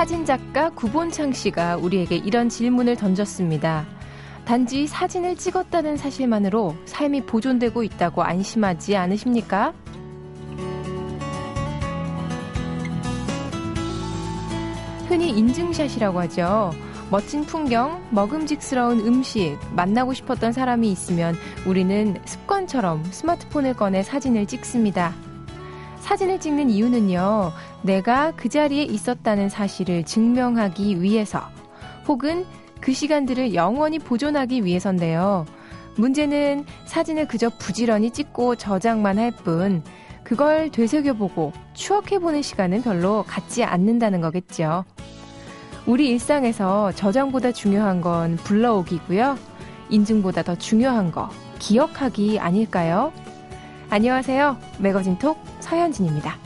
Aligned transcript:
사진작가 0.00 0.70
구본창 0.70 1.30
씨가 1.30 1.76
우리에게 1.76 2.16
이런 2.16 2.48
질문을 2.48 2.96
던졌습니다. 2.96 3.86
단지 4.46 4.86
사진을 4.86 5.36
찍었다는 5.36 5.98
사실만으로 5.98 6.74
삶이 6.86 7.26
보존되고 7.26 7.82
있다고 7.82 8.22
안심하지 8.22 8.96
않으십니까? 8.96 9.74
흔히 15.06 15.28
인증샷이라고 15.32 16.18
하죠. 16.20 16.72
멋진 17.10 17.44
풍경, 17.44 18.02
먹음직스러운 18.08 19.00
음식, 19.00 19.58
만나고 19.76 20.14
싶었던 20.14 20.52
사람이 20.52 20.90
있으면 20.90 21.34
우리는 21.66 22.16
습관처럼 22.24 23.04
스마트폰을 23.04 23.74
꺼내 23.74 24.02
사진을 24.02 24.46
찍습니다. 24.46 25.12
사진을 26.00 26.40
찍는 26.40 26.70
이유는요, 26.70 27.52
내가 27.82 28.32
그 28.32 28.48
자리에 28.48 28.82
있었다는 28.82 29.48
사실을 29.48 30.04
증명하기 30.04 31.00
위해서, 31.02 31.42
혹은 32.08 32.44
그 32.80 32.92
시간들을 32.92 33.54
영원히 33.54 33.98
보존하기 33.98 34.64
위해서인데요. 34.64 35.46
문제는 35.96 36.64
사진을 36.86 37.28
그저 37.28 37.50
부지런히 37.50 38.10
찍고 38.10 38.56
저장만 38.56 39.18
할 39.18 39.30
뿐, 39.30 39.82
그걸 40.24 40.70
되새겨보고 40.70 41.52
추억해보는 41.74 42.42
시간은 42.42 42.82
별로 42.82 43.24
갖지 43.26 43.64
않는다는 43.64 44.20
거겠죠. 44.20 44.84
우리 45.86 46.08
일상에서 46.10 46.92
저장보다 46.92 47.52
중요한 47.52 48.00
건 48.00 48.36
불러오기고요. 48.36 49.36
인증보다 49.90 50.42
더 50.42 50.54
중요한 50.56 51.10
거, 51.10 51.28
기억하기 51.58 52.38
아닐까요? 52.38 53.12
안녕하세요. 53.90 54.56
매거진 54.78 55.18
톡 55.18 55.49
서현진입니다. 55.70 56.36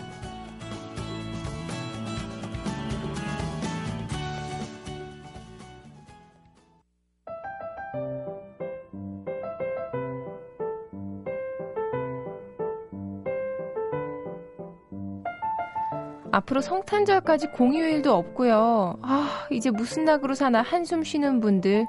앞으로 16.30 16.60
성탄절까지 16.60 17.46
공휴일도 17.52 18.12
없고요. 18.12 18.98
아, 19.00 19.46
이제 19.50 19.70
무슨 19.70 20.04
낙으로 20.04 20.34
사나 20.34 20.60
한숨 20.60 21.02
쉬는 21.02 21.40
분들 21.40 21.86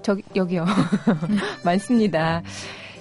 저기 0.00 0.22
여기요. 0.34 0.64
많습니다. 1.64 2.42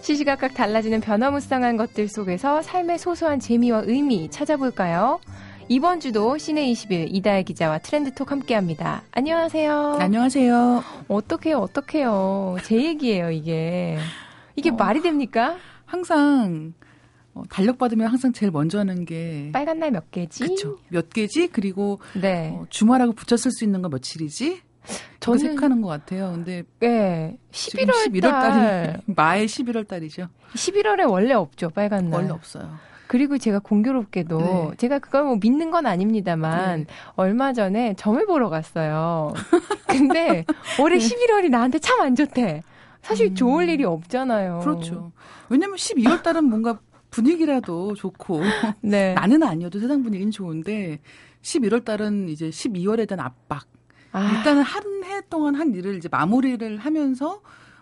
시시각각 0.08 0.54
달라지는 0.54 1.00
변화무쌍한 1.00 1.78
것들 1.78 2.10
속에서 2.10 2.62
삶의 2.62 3.00
소소한 3.00 3.40
재미와 3.40 3.84
의미 3.86 4.30
찾아볼까요? 4.30 5.22
이번 5.70 6.02
주도 6.02 6.38
시내 6.38 6.68
21 6.68 7.08
이다혜 7.16 7.44
기자와 7.44 7.80
트렌드톡 7.80 8.30
함께합니다. 8.30 9.04
안녕하세요. 9.12 9.98
안녕하세요. 10.02 10.84
어떡해요, 11.08 11.58
어떡해요. 11.58 12.58
제 12.66 12.84
얘기예요, 12.84 13.32
이게. 13.32 13.98
이게 14.58 14.72
어, 14.72 14.74
말이 14.74 15.02
됩니까? 15.02 15.56
항상 15.86 16.74
어, 17.34 17.44
달력 17.50 17.78
받으면 17.78 18.08
항상 18.08 18.34
제일 18.34 18.52
먼저 18.52 18.80
하는 18.80 19.06
게 19.06 19.52
빨간 19.54 19.80
날 19.80 19.92
몇 19.92 20.12
개지? 20.12 20.44
그렇죠. 20.44 20.80
몇 20.90 21.10
개지? 21.12 21.48
그리고 21.48 22.00
네. 22.22 22.52
어, 22.54 22.66
주말하고 22.70 23.14
붙였을 23.14 23.52
수 23.52 23.64
있는 23.64 23.82
거 23.82 23.88
며칠이지? 23.88 24.60
저는 25.20 25.40
생각하는 25.40 25.82
것 25.82 25.88
같아요. 25.88 26.32
근데 26.34 26.64
네, 26.80 27.38
11월 27.52 27.92
11월 28.08 28.22
달이 28.32 28.98
마의 29.16 29.48
11월 29.48 29.88
달이죠. 29.88 30.28
11월에 30.56 31.10
원래 31.10 31.34
없죠, 31.34 31.70
빨간 31.70 32.10
날. 32.10 32.20
원래 32.22 32.32
없어요. 32.32 32.70
그리고 33.08 33.38
제가 33.38 33.60
공교롭게도 33.60 34.38
네. 34.40 34.72
제가 34.78 35.00
그걸 35.00 35.24
뭐 35.24 35.38
믿는 35.40 35.70
건 35.72 35.86
아닙니다만 35.86 36.80
네. 36.82 36.86
얼마 37.16 37.54
전에 37.54 37.94
점을 37.96 38.26
보러 38.26 38.50
갔어요. 38.50 39.34
근데 39.88 40.46
올해 40.82 40.98
11월이 40.98 41.50
나한테 41.50 41.80
참 41.80 42.02
안 42.02 42.16
좋대. 42.16 42.64
사실 43.02 43.28
음. 43.28 43.36
좋을 43.36 43.70
일이 43.70 43.84
없잖아요. 43.84 44.60
그렇죠. 44.64 45.12
왜냐면 45.50 45.76
12월 45.76 46.24
달은 46.24 46.46
뭔가 46.46 46.80
분위기라도 47.12 47.94
좋고 47.94 48.42
네. 48.82 49.14
나는 49.16 49.44
아니어도 49.44 49.80
세상 49.80 50.02
분위기는 50.04 50.32
좋은데 50.32 51.00
11월 51.44 51.84
달은 51.86 52.30
이제 52.30 52.50
12월에 52.50 53.08
대한 53.08 53.20
압박. 53.26 53.66
아. 54.14 54.38
일단은 54.38 54.62
한 54.64 54.84
해 55.04 55.22
동안 55.30 55.56
한 55.56 55.74
일을 55.74 55.98
이제 55.98 56.08
마무리를 56.10 56.78
하면서 56.78 57.42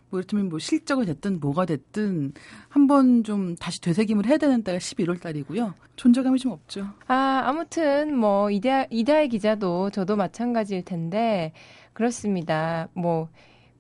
뭐 0.10 0.20
이를테면 0.20 0.50
뭐 0.50 0.60
실적이 0.60 1.06
됐든 1.06 1.40
뭐가 1.40 1.66
됐든 1.66 2.34
한번 2.68 3.24
좀 3.24 3.56
다시 3.56 3.80
되새김을 3.80 4.26
해야 4.26 4.38
되는 4.38 4.64
때가 4.64 4.78
11월 4.80 5.22
달이고요. 5.22 5.74
존재감이 5.96 6.40
좀 6.40 6.52
없죠. 6.52 6.88
아, 7.08 7.44
아무튼 7.46 8.18
뭐 8.18 8.50
이다 8.52 8.86
이다혜 8.90 9.28
기자도 9.28 9.92
저도 9.92 10.16
마찬가지일 10.18 10.84
텐데 10.84 11.54
그렇습니다. 11.94 12.90
뭐 12.94 13.30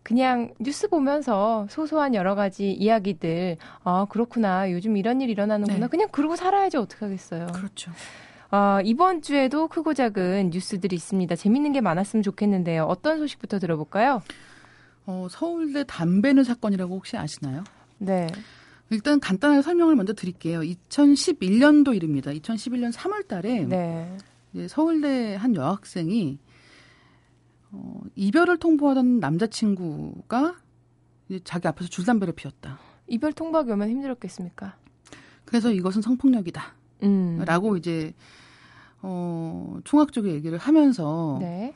그냥 0.03 0.53
뉴스 0.59 0.87
보면서 0.87 1.67
소소한 1.69 2.15
여러 2.15 2.33
가지 2.33 2.71
이야기들, 2.71 3.57
아, 3.83 4.05
그렇구나. 4.09 4.71
요즘 4.71 4.97
이런 4.97 5.21
일 5.21 5.29
일어나는구나. 5.29 5.79
네. 5.79 5.87
그냥 5.89 6.07
그러고 6.11 6.35
살아야지 6.35 6.77
어떡하겠어요. 6.77 7.47
그렇죠. 7.53 7.91
어, 8.51 8.79
이번 8.83 9.21
주에도 9.21 9.67
크고 9.67 9.93
작은 9.93 10.49
뉴스들이 10.51 10.95
있습니다. 10.95 11.35
재밌는 11.35 11.71
게 11.71 11.79
많았으면 11.79 12.21
좋겠는데요. 12.21 12.83
어떤 12.83 13.17
소식부터 13.17 13.59
들어볼까요? 13.59 14.21
어, 15.05 15.27
서울대 15.29 15.85
담배는 15.85 16.43
사건이라고 16.43 16.95
혹시 16.95 17.15
아시나요? 17.15 17.63
네. 17.97 18.27
일단 18.89 19.21
간단하게 19.21 19.61
설명을 19.61 19.95
먼저 19.95 20.13
드릴게요. 20.13 20.59
2011년도 20.59 21.95
일입니다. 21.95 22.31
2011년 22.31 22.91
3월 22.91 23.25
달에 23.25 23.65
네. 23.65 24.17
서울대 24.67 25.35
한 25.35 25.55
여학생이 25.55 26.37
어, 27.71 28.01
이별을 28.15 28.57
통보하던 28.57 29.21
남자친구가 29.21 30.55
자기 31.45 31.67
앞에서 31.69 31.89
줄담배를 31.89 32.33
피웠다. 32.33 32.79
이별 33.07 33.31
통보하기 33.31 33.71
얼마나 33.71 33.89
힘들었겠습니까? 33.89 34.75
그래서 35.45 35.71
이것은 35.71 36.01
성폭력이다. 36.01 36.75
음. 37.03 37.41
라고 37.45 37.77
이제 37.77 38.13
어, 39.01 39.79
총학 39.83 40.11
쪽에 40.11 40.31
얘기를 40.33 40.57
하면서 40.57 41.37
네. 41.41 41.73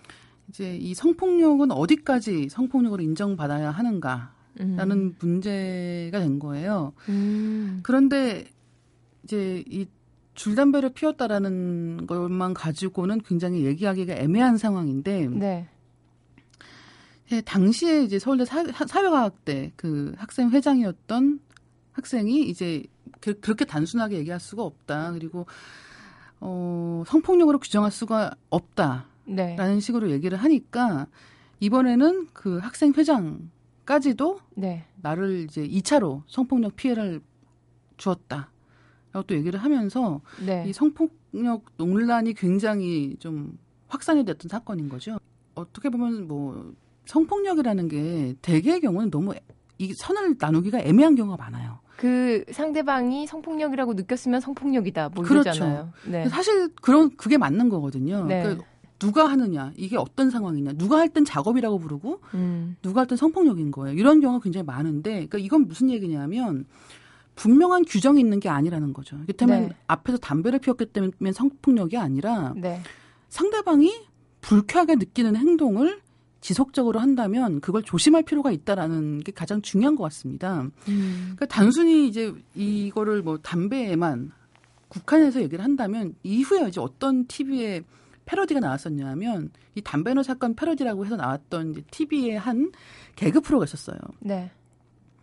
이제 0.50 0.76
이 0.76 0.94
성폭력은 0.94 1.72
어디까지 1.72 2.50
성폭력으로 2.50 3.02
인정받아야 3.02 3.72
하는가 3.72 4.34
라는 4.58 4.98
음. 4.98 5.16
문제가 5.20 6.20
된 6.20 6.40
거예요. 6.40 6.94
음. 7.10 7.82
그런데 7.84 8.46
이제 9.24 9.64
이 9.68 9.86
줄담배를 10.36 10.92
피웠다라는 10.94 12.08
것만 12.08 12.54
가지고는 12.54 13.22
굉장히 13.22 13.66
얘기하기가 13.66 14.14
애매한 14.14 14.58
상황인데 14.58 15.28
네. 15.28 15.68
예, 17.32 17.42
당시에 17.42 18.04
이제 18.04 18.20
서울대 18.20 18.46
사, 18.46 18.64
사회과학대 18.64 19.72
그 19.76 20.14
학생 20.18 20.52
회장이었던 20.52 21.40
학생이 21.94 22.48
이제 22.50 22.84
그, 23.20 23.40
그렇게 23.40 23.66
단순하게 23.66 24.18
얘기할 24.18 24.40
수가 24.40 24.64
없다. 24.64 25.14
그리고 25.14 25.48
어, 26.40 27.04
성폭력으로 27.08 27.60
규정할 27.60 27.92
수가 27.92 28.36
없다라는 28.50 29.06
네. 29.26 29.80
식으로 29.80 30.12
얘기를 30.12 30.38
하니까 30.38 31.08
이번에는 31.60 32.28
그 32.34 32.58
학생 32.58 32.94
회장까지도 32.94 34.40
네. 34.56 34.86
나를 34.98 35.40
이제 35.40 35.68
2차로 35.68 36.24
성폭력 36.28 36.76
피해를 36.76 37.22
주었다. 37.98 38.52
라고 39.12 39.26
또 39.28 39.36
얘기를 39.36 39.60
하면서 39.60 40.22
네. 40.46 40.66
이 40.68 40.74
성폭력 40.74 41.66
논란이 41.78 42.34
굉장히 42.34 43.16
좀 43.20 43.58
확산이 43.88 44.26
됐던 44.26 44.50
사건인 44.50 44.90
거죠. 44.90 45.18
어떻게 45.56 45.90
보면 45.90 46.28
뭐 46.28 46.74
성폭력이라는 47.06 47.88
게 47.88 48.36
대개의 48.42 48.82
경우는 48.82 49.10
너무 49.12 49.34
이 49.78 49.94
선을 49.94 50.36
나누기가 50.38 50.80
애매한 50.80 51.16
경우가 51.16 51.38
많아요. 51.38 51.80
그 51.98 52.44
상대방이 52.52 53.26
성폭력이라고 53.28 53.94
느꼈으면 53.94 54.42
성폭력이다. 54.42 55.10
뭐 55.16 55.24
그렇죠. 55.24 55.50
이러잖아요. 55.50 55.90
네. 56.08 56.28
사실 56.30 56.70
그런 56.82 57.16
그게 57.16 57.38
맞는 57.38 57.70
거거든요. 57.70 58.26
네. 58.26 58.44
그러니까 58.44 58.66
누가 59.00 59.26
하느냐 59.30 59.72
이게 59.76 59.98
어떤 59.98 60.30
상황이냐 60.30 60.74
누가 60.74 60.98
할 60.98 61.10
땐 61.10 61.26
작업이라고 61.26 61.80
부르고 61.80 62.22
음. 62.34 62.76
누가 62.82 63.02
할 63.02 63.08
땐 63.08 63.18
성폭력인 63.18 63.72
거예요. 63.72 63.98
이런 63.98 64.20
경우가 64.22 64.44
굉장히 64.44 64.66
많은데 64.66 65.12
그러니까 65.12 65.38
이건 65.38 65.68
무슨 65.68 65.90
얘기냐면 65.90 66.66
분명한 67.36 67.84
규정이 67.86 68.20
있는 68.22 68.40
게 68.40 68.48
아니라는 68.50 68.94
거죠. 68.94 69.18
그렇다면 69.26 69.68
네. 69.70 69.76
앞에서 69.88 70.18
담배를 70.18 70.60
피웠기 70.60 70.86
때문에 70.88 71.32
성폭력이 71.34 71.98
아니라 71.98 72.54
네. 72.56 72.82
상대방이 73.30 73.94
불쾌하게 74.42 74.96
느끼는 74.96 75.36
행동을 75.36 76.00
지속적으로 76.46 77.00
한다면 77.00 77.60
그걸 77.60 77.82
조심할 77.82 78.22
필요가 78.22 78.52
있다라는 78.52 79.22
게 79.22 79.32
가장 79.32 79.64
중요한 79.64 79.96
것 79.96 80.04
같습니다. 80.04 80.62
음. 80.88 81.34
그러니까 81.36 81.48
단순히 81.48 82.08
이제 82.08 82.32
이거를 82.54 83.24
뭐 83.24 83.40
담배에만 83.40 84.32
국한해서 84.88 85.42
얘기를 85.42 85.64
한다면 85.64 86.14
이후에 86.22 86.68
이제 86.68 86.80
어떤 86.80 87.26
TV에 87.26 87.82
패러디가 88.26 88.60
나왔었냐면 88.60 89.50
이 89.74 89.82
담배너 89.82 90.22
사건 90.22 90.54
패러디라고 90.54 91.08
해서 91.08 91.16
나왔던 91.16 91.84
TV의 91.90 92.38
한 92.38 92.72
개그 93.16 93.42
프로가 93.42 93.66
있었어요. 93.66 93.98
네. 94.20 94.52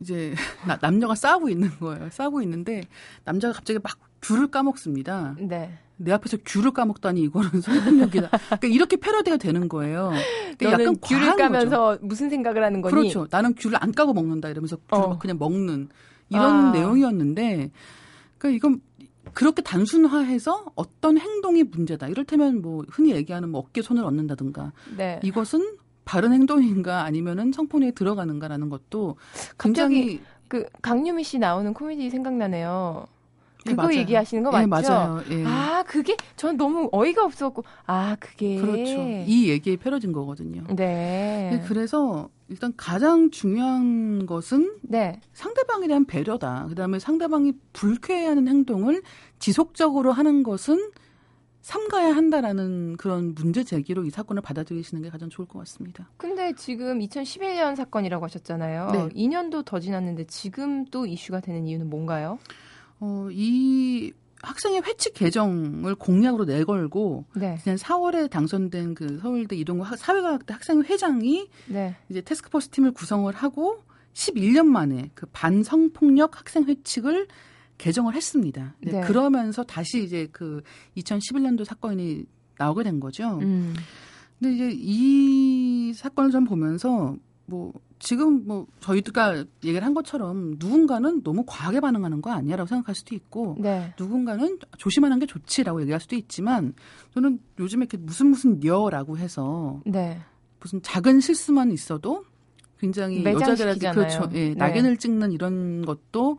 이제 0.00 0.34
남녀가 0.82 1.14
싸우고 1.14 1.50
있는 1.50 1.70
거예요. 1.78 2.10
싸우고 2.10 2.42
있는데 2.42 2.82
남자가 3.22 3.54
갑자기 3.54 3.78
막 3.80 3.96
귤을 4.22 4.48
까먹습니다. 4.48 5.36
네. 5.38 5.78
내 6.02 6.12
앞에서 6.12 6.36
귤을 6.44 6.72
까먹다니 6.72 7.20
이거는 7.22 7.50
성폭력이다. 7.62 8.28
그러니까 8.28 8.68
이렇게 8.68 8.96
패러디가 8.96 9.36
되는 9.36 9.68
거예요. 9.68 10.12
그러니까 10.58 10.82
약간 10.82 10.96
귤을 10.96 11.36
까면서 11.36 11.76
거죠. 11.78 12.06
무슨 12.06 12.30
생각을 12.30 12.62
하는 12.62 12.82
거니? 12.82 12.94
그렇죠. 12.94 13.26
나는 13.30 13.54
귤을 13.54 13.76
안 13.80 13.92
까고 13.92 14.12
먹는다 14.12 14.48
이러면서 14.48 14.76
귤을 14.90 15.04
어. 15.04 15.18
그냥 15.18 15.38
먹는 15.38 15.88
이런 16.28 16.44
아. 16.44 16.70
내용이었는데 16.72 17.70
그러니까 18.38 18.56
이건 18.56 18.80
그렇게 19.34 19.62
단순화해서 19.62 20.72
어떤 20.74 21.18
행동이 21.18 21.62
문제다. 21.62 22.08
이를테면 22.08 22.60
뭐 22.60 22.84
흔히 22.90 23.12
얘기하는 23.12 23.50
뭐 23.50 23.60
어깨 23.60 23.82
손을 23.82 24.04
얻는다든가 24.04 24.72
네. 24.96 25.20
이것은 25.22 25.78
바른 26.04 26.32
행동인가 26.32 27.04
아니면은 27.04 27.52
성폭력에 27.52 27.92
들어가는가라는 27.92 28.68
것도 28.68 29.16
굉장히 29.58 30.20
그 30.48 30.66
강유미 30.82 31.24
씨 31.24 31.38
나오는 31.38 31.72
코미디 31.72 32.10
생각나네요. 32.10 33.06
네, 33.64 33.74
그거 33.74 33.88
네, 33.88 33.98
얘기하시는 33.98 34.42
거 34.42 34.50
맞죠? 34.50 34.62
네, 34.62 34.66
맞아요. 34.66 35.22
예. 35.30 35.44
아, 35.46 35.84
그게 35.86 36.16
전 36.36 36.56
너무 36.56 36.88
어이가 36.92 37.24
없었고 37.24 37.64
아, 37.86 38.16
그게 38.18 38.56
그렇죠. 38.56 39.02
이 39.26 39.48
얘기에 39.48 39.76
펴려진 39.76 40.12
거거든요. 40.12 40.64
네. 40.68 41.50
네. 41.52 41.64
그래서 41.66 42.28
일단 42.48 42.72
가장 42.76 43.30
중요한 43.30 44.26
것은 44.26 44.76
네. 44.82 45.20
상대방에 45.32 45.86
대한 45.86 46.04
배려다. 46.04 46.66
그다음에 46.68 46.98
상대방이 46.98 47.52
불쾌해하는 47.72 48.48
행동을 48.48 49.02
지속적으로 49.38 50.12
하는 50.12 50.42
것은 50.42 50.90
삼가야 51.62 52.14
한다라는 52.14 52.96
그런 52.96 53.34
문제 53.34 53.62
제기로 53.62 54.04
이 54.04 54.10
사건을 54.10 54.42
받아들이시는 54.42 55.02
게 55.02 55.10
가장 55.10 55.30
좋을 55.30 55.46
것 55.46 55.60
같습니다. 55.60 56.10
근데 56.16 56.52
지금 56.56 56.98
2011년 56.98 57.76
사건이라고 57.76 58.24
하셨잖아요. 58.24 58.90
네. 58.90 59.08
2년도 59.10 59.64
더 59.64 59.78
지났는데 59.78 60.24
지금 60.24 60.84
또 60.86 61.06
이슈가 61.06 61.40
되는 61.40 61.64
이유는 61.66 61.88
뭔가요? 61.88 62.38
어, 63.04 63.28
이 63.32 64.12
학생의 64.42 64.82
회칙 64.82 65.14
개정을 65.14 65.96
공약으로 65.96 66.44
내걸고 66.44 67.24
네. 67.34 67.58
지난 67.60 67.76
4월에 67.76 68.30
당선된 68.30 68.94
그 68.94 69.18
서울대 69.18 69.56
이동국 69.56 69.86
사회과학대 69.96 70.52
학생 70.54 70.82
회장이 70.82 71.48
네. 71.66 71.96
이제 72.08 72.20
테스크포스 72.20 72.68
팀을 72.68 72.92
구성을 72.92 73.32
하고 73.34 73.82
11년 74.14 74.66
만에 74.66 75.10
그 75.14 75.26
반성폭력 75.32 76.38
학생 76.38 76.64
회칙을 76.64 77.26
개정을 77.78 78.14
했습니다. 78.14 78.76
네. 78.80 79.00
그러면서 79.00 79.64
다시 79.64 80.04
이제 80.04 80.28
그 80.30 80.62
2011년도 80.96 81.64
사건이 81.64 82.24
나오게 82.56 82.84
된 82.84 83.00
거죠. 83.00 83.38
음. 83.42 83.74
근데 84.38 84.54
이제 84.54 84.70
이 84.72 85.92
사건을 85.92 86.30
좀 86.30 86.44
보면서 86.44 87.16
뭐 87.46 87.72
지금 88.02 88.44
뭐 88.48 88.66
저희가 88.80 89.44
얘기를 89.62 89.84
한 89.86 89.94
것처럼 89.94 90.56
누군가는 90.58 91.22
너무 91.22 91.44
과하게 91.46 91.78
반응하는 91.78 92.20
거 92.20 92.32
아니야라고 92.32 92.66
생각할 92.66 92.96
수도 92.96 93.14
있고 93.14 93.54
네. 93.60 93.94
누군가는 93.96 94.58
조심하는 94.76 95.20
게 95.20 95.26
좋지라고 95.26 95.80
얘기할 95.82 96.00
수도 96.00 96.16
있지만 96.16 96.74
저는 97.14 97.38
요즘에 97.60 97.82
이렇게 97.84 97.96
무슨 97.96 98.26
무슨 98.26 98.64
여라고 98.64 99.18
해서 99.18 99.80
네. 99.86 100.18
무슨 100.58 100.82
작은 100.82 101.20
실수만 101.20 101.70
있어도 101.70 102.24
굉장히 102.80 103.24
여자들한테 103.24 103.92
그렇죠. 103.92 104.28
예, 104.32 104.48
네. 104.48 104.54
낙인을 104.56 104.96
찍는 104.96 105.30
이런 105.30 105.86
것도 105.86 106.38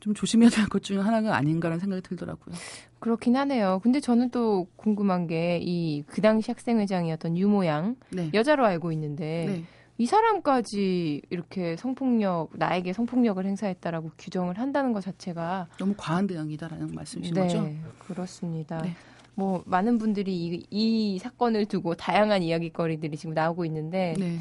좀 0.00 0.12
조심해야 0.12 0.50
될 0.50 0.66
것 0.68 0.82
중에 0.82 0.98
하나가 0.98 1.34
아닌가라는 1.34 1.80
생각이 1.80 2.02
들더라고요. 2.02 2.54
그렇긴 2.98 3.36
하네요. 3.36 3.80
근데 3.82 4.00
저는 4.00 4.28
또 4.30 4.66
궁금한 4.76 5.26
게 5.26 5.60
이 5.62 6.02
그 6.06 6.20
당시 6.20 6.50
학생회장이었던 6.50 7.38
유모양 7.38 7.96
네. 8.10 8.30
여자로 8.34 8.66
알고 8.66 8.92
있는데 8.92 9.46
네. 9.48 9.64
이 10.00 10.06
사람까지 10.06 11.20
이렇게 11.28 11.76
성폭력 11.76 12.52
나에게 12.54 12.94
성폭력을 12.94 13.44
행사했다라고 13.44 14.12
규정을 14.16 14.58
한다는 14.58 14.94
것 14.94 15.04
자체가 15.04 15.66
너무 15.76 15.92
과한 15.94 16.26
대응이다라는 16.26 16.94
말씀이신 16.94 17.34
네, 17.34 17.42
거죠? 17.42 17.68
그렇습니다. 17.98 18.80
네. 18.80 18.94
뭐 19.34 19.62
많은 19.66 19.98
분들이 19.98 20.34
이, 20.34 20.66
이, 20.70 21.18
사건을 21.18 21.66
두고 21.66 21.96
다양한 21.96 22.42
이야기거리들이 22.42 23.14
지금 23.18 23.34
나오고 23.34 23.66
있는데 23.66 24.14
네. 24.18 24.38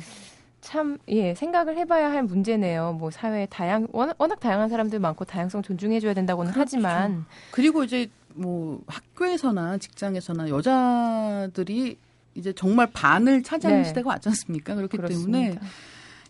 참, 0.62 0.98
예, 1.10 1.36
생각을 1.36 1.78
해봐야 1.78 2.10
할 2.10 2.24
문제네요. 2.24 2.94
뭐, 2.94 3.12
사회에 3.12 3.46
다양, 3.48 3.88
워낙, 3.94 4.16
워낙 4.18 4.42
다양한 4.42 4.68
사람들 4.68 5.00
많고, 5.00 5.24
다양성 5.24 5.62
존중해줘야 5.62 6.14
된다고는 6.14 6.52
그렇죠. 6.52 6.76
하지만. 6.76 7.26
그리고 7.52 7.86
이제, 7.86 8.10
뭐, 8.34 8.82
학교에서나 8.88 9.78
직장에서나 9.78 10.50
여자들이 10.50 11.98
이제 12.36 12.54
정말 12.54 12.90
반을 12.92 13.44
차지하는 13.44 13.84
네. 13.84 13.88
시대가 13.88 14.10
왔지 14.10 14.30
않습니까? 14.30 14.76
그렇기 14.76 14.98
그렇습니다. 14.98 15.32
때문에 15.40 15.60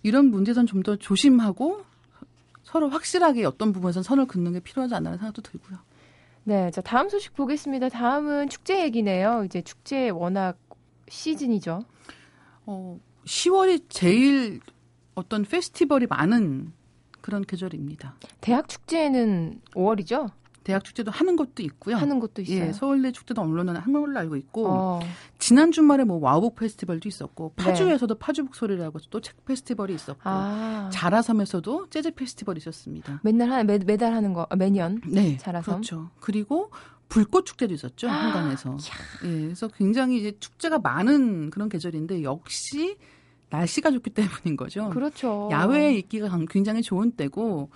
이런 0.04 0.26
문제선 0.28 0.66
좀 0.66 0.82
더 0.84 0.96
조심하고 0.96 1.84
서로 2.64 2.90
확실하게 2.90 3.46
어떤 3.46 3.74
부분에선 3.74 4.04
선을 4.04 4.26
긋는 4.28 4.54
게 4.54 4.60
필요하지 4.60 4.94
않나는 4.96 5.18
생각도 5.18 5.42
들고요. 5.42 5.78
네, 6.44 6.72
자 6.72 6.82
다음 6.82 7.10
소식 7.10 7.36
보겠습니다. 7.36 7.90
다음은 7.90 8.50
축제 8.50 8.82
얘기네요. 8.84 9.44
이제 9.46 9.62
축제 9.62 10.10
워낙 10.10 10.58
시즌이죠. 11.10 11.84
어, 12.66 13.00
10월이 13.26 13.84
제일 13.90 14.60
어떤 15.16 15.44
페스티벌이 15.44 16.08
많은 16.08 16.72
그런 17.22 17.44
계절입니다. 17.44 18.16
대학 18.42 18.68
축제는 18.70 19.62
5월이죠? 19.74 20.32
대학 20.70 20.84
축제도 20.84 21.10
하는 21.10 21.36
것도 21.36 21.64
있고요. 21.64 21.96
하는 21.96 22.20
것도 22.20 22.44
있어요. 22.44 22.68
예, 22.68 22.72
서울대 22.74 23.12
축제도 23.12 23.42
언론은 23.42 23.76
한 23.76 23.92
걸로 23.92 24.20
알고 24.20 24.36
있고 24.36 24.68
어. 24.68 25.00
지난 25.40 25.72
주말에 25.72 26.04
뭐 26.04 26.20
와우북 26.20 26.58
페스티벌도 26.58 27.10
있었고 27.10 27.54
네. 27.58 27.64
파주에서도 27.64 28.14
네. 28.14 28.20
파주 28.20 28.44
북 28.46 28.54
소리라고 28.56 29.00
또 29.10 29.20
책 29.20 29.44
페스티벌이 29.46 29.96
있었고 29.96 30.22
아. 30.26 30.92
자라섬에서서 30.94 31.88
재즈 31.90 32.12
페스티벌이 32.12 32.60
있었습니다. 32.60 33.20
맨날 33.24 33.50
하, 33.50 33.64
매, 33.64 33.80
매달 33.80 34.14
하는 34.14 34.34
거 34.34 34.46
아, 34.48 34.56
매년 34.56 35.02
네, 35.08 35.38
자라섬 35.38 35.74
그렇죠. 35.82 36.12
그리고 36.20 36.70
불꽃 37.08 37.48
축제도 37.48 37.74
있었죠 37.74 38.08
아. 38.08 38.12
한강에서. 38.14 38.78
예, 39.24 39.28
그래서 39.46 39.68
굉장히 39.70 40.20
이제 40.20 40.34
축제가 40.40 40.78
많은 40.78 41.50
그런 41.50 41.68
계절인데 41.68 42.22
역시 42.22 42.96
날씨가 43.50 43.90
좋기 43.90 44.12
때문인 44.12 44.56
거죠. 44.56 44.92
그렇죠. 44.92 45.50
야외에 45.52 45.96
있기가 45.96 46.30
굉장히 46.48 46.84
좋은 46.84 47.10
때고 47.12 47.72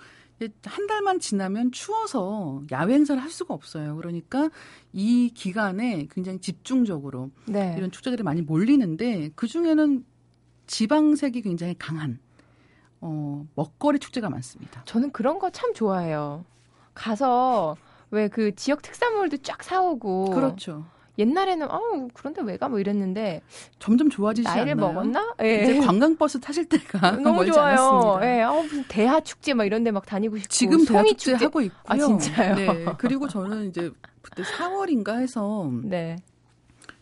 한 0.64 0.86
달만 0.86 1.20
지나면 1.20 1.72
추워서 1.72 2.62
야외 2.70 2.94
행사를 2.94 3.20
할 3.22 3.30
수가 3.30 3.54
없어요. 3.54 3.96
그러니까 3.96 4.50
이 4.92 5.30
기간에 5.34 6.06
굉장히 6.10 6.38
집중적으로 6.40 7.30
네. 7.46 7.74
이런 7.78 7.90
축제들이 7.90 8.22
많이 8.22 8.42
몰리는데 8.42 9.30
그 9.36 9.46
중에는 9.46 10.04
지방색이 10.66 11.42
굉장히 11.42 11.74
강한 11.78 12.18
어, 13.00 13.46
먹거리 13.54 13.98
축제가 13.98 14.28
많습니다. 14.30 14.82
저는 14.86 15.12
그런 15.12 15.38
거 15.38 15.50
참 15.50 15.72
좋아해요. 15.74 16.44
가서 16.94 17.76
왜 18.10 18.28
그 18.28 18.54
지역 18.54 18.82
특산물도 18.82 19.38
쫙 19.38 19.62
사오고 19.62 20.30
그렇죠. 20.30 20.86
옛날에는 21.18 21.68
아 21.70 21.78
그런데 22.12 22.42
왜가 22.42 22.68
뭐 22.68 22.80
이랬는데 22.80 23.40
점점 23.78 24.10
좋아지지 24.10 24.48
나이를 24.48 24.72
않나요? 24.72 24.76
먹었나? 24.92 25.34
예. 25.42 25.62
이제 25.62 25.78
관광버스 25.80 26.40
타실 26.40 26.68
때가 26.68 27.12
너무 27.22 27.46
좋아요. 27.46 28.18
예. 28.22 28.40
아 28.42 28.52
무슨 28.52 28.84
대하 28.88 29.20
축제 29.20 29.54
막 29.54 29.64
이런 29.64 29.84
데 29.84 29.90
막 29.92 30.04
다니고 30.06 30.36
싶고 30.38 30.48
지금 30.48 30.84
대하 30.84 31.04
축제, 31.04 31.32
축제 31.32 31.44
하고 31.44 31.60
있고요. 31.60 31.80
아 31.86 31.96
진짜요? 31.96 32.54
네. 32.56 32.84
그리고 32.98 33.28
저는 33.28 33.68
이제 33.68 33.90
그때 34.22 34.42
4월인가 34.42 35.20
해서 35.20 35.70
네. 35.84 36.16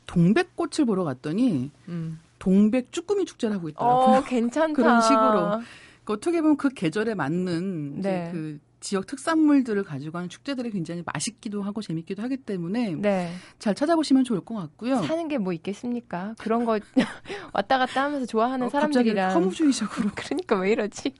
동백꽃을 0.06 0.84
보러 0.86 1.04
갔더니 1.04 1.70
음. 1.88 2.20
동백 2.38 2.92
쭈꾸미 2.92 3.24
축제를 3.24 3.56
하고 3.56 3.68
있더라고요. 3.68 4.16
어, 4.18 4.24
괜찮다. 4.24 4.74
그런 4.74 5.00
식으로. 5.00 5.60
그 6.04 6.12
어떻게 6.14 6.40
보면 6.42 6.56
그 6.56 6.68
계절에 6.70 7.14
맞는 7.14 8.00
네. 8.00 8.28
그 8.32 8.58
지역 8.82 9.06
특산물들을 9.06 9.82
가지고 9.84 10.18
하는 10.18 10.28
축제들이 10.28 10.70
굉장히 10.72 11.02
맛있기도 11.06 11.62
하고 11.62 11.80
재밌기도 11.80 12.20
하기 12.22 12.36
때문에 12.38 12.96
네. 12.96 13.32
잘 13.58 13.74
찾아보시면 13.74 14.24
좋을 14.24 14.40
것 14.40 14.54
같고요. 14.56 15.02
사는 15.02 15.28
게 15.28 15.38
뭐 15.38 15.52
있겠습니까? 15.54 16.34
그런 16.38 16.64
거 16.64 16.78
왔다 17.54 17.78
갔다 17.78 18.04
하면서 18.04 18.26
좋아하는 18.26 18.66
어, 18.66 18.70
사람들이랑 18.70 19.34
허무주의적으로 19.34 20.10
그러니까 20.16 20.56
왜 20.58 20.72
이러지? 20.72 21.14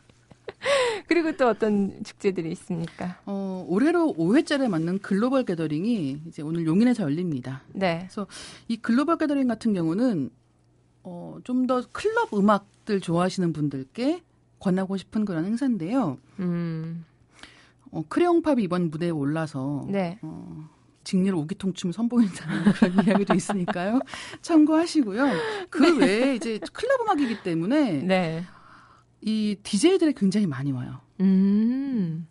그리고 1.08 1.32
또 1.36 1.48
어떤 1.48 2.02
축제들이 2.04 2.50
있습니까? 2.52 3.18
어, 3.26 3.64
올해로 3.68 4.14
5회째를 4.18 4.68
맞는 4.68 4.98
글로벌 5.00 5.44
게더링이 5.44 6.22
이제 6.28 6.42
오늘 6.42 6.66
용인에서 6.66 7.04
열립니다. 7.04 7.62
네. 7.72 7.98
그래서 8.00 8.26
이 8.68 8.76
글로벌 8.76 9.18
게더링 9.18 9.46
같은 9.48 9.72
경우는 9.72 10.30
어, 11.04 11.38
좀 11.44 11.66
더 11.66 11.82
클럽 11.92 12.32
음악들 12.34 13.00
좋아하시는 13.00 13.52
분들께 13.52 14.22
권하고 14.58 14.96
싶은 14.96 15.24
그런 15.24 15.44
행사인데요. 15.44 16.18
음. 16.38 17.04
어, 17.92 18.02
크레용팝이 18.08 18.62
이번 18.64 18.90
무대에 18.90 19.10
올라서 19.10 19.86
네. 19.88 20.18
어, 20.22 20.68
직렬 21.04 21.34
오기통춤을 21.34 21.92
선보인다는 21.92 22.72
그런 22.72 23.06
이야기도 23.06 23.34
있으니까요. 23.34 24.00
참고하시고요. 24.40 25.26
그 25.70 25.82
네. 25.84 26.06
외에 26.06 26.34
이제 26.34 26.58
클럽 26.72 27.00
음악이기 27.02 27.42
때문에 27.42 28.02
네. 28.02 28.44
이 29.20 29.56
DJ들이 29.62 30.14
굉장히 30.14 30.46
많이 30.46 30.72
와요. 30.72 31.00
음. 31.20 32.26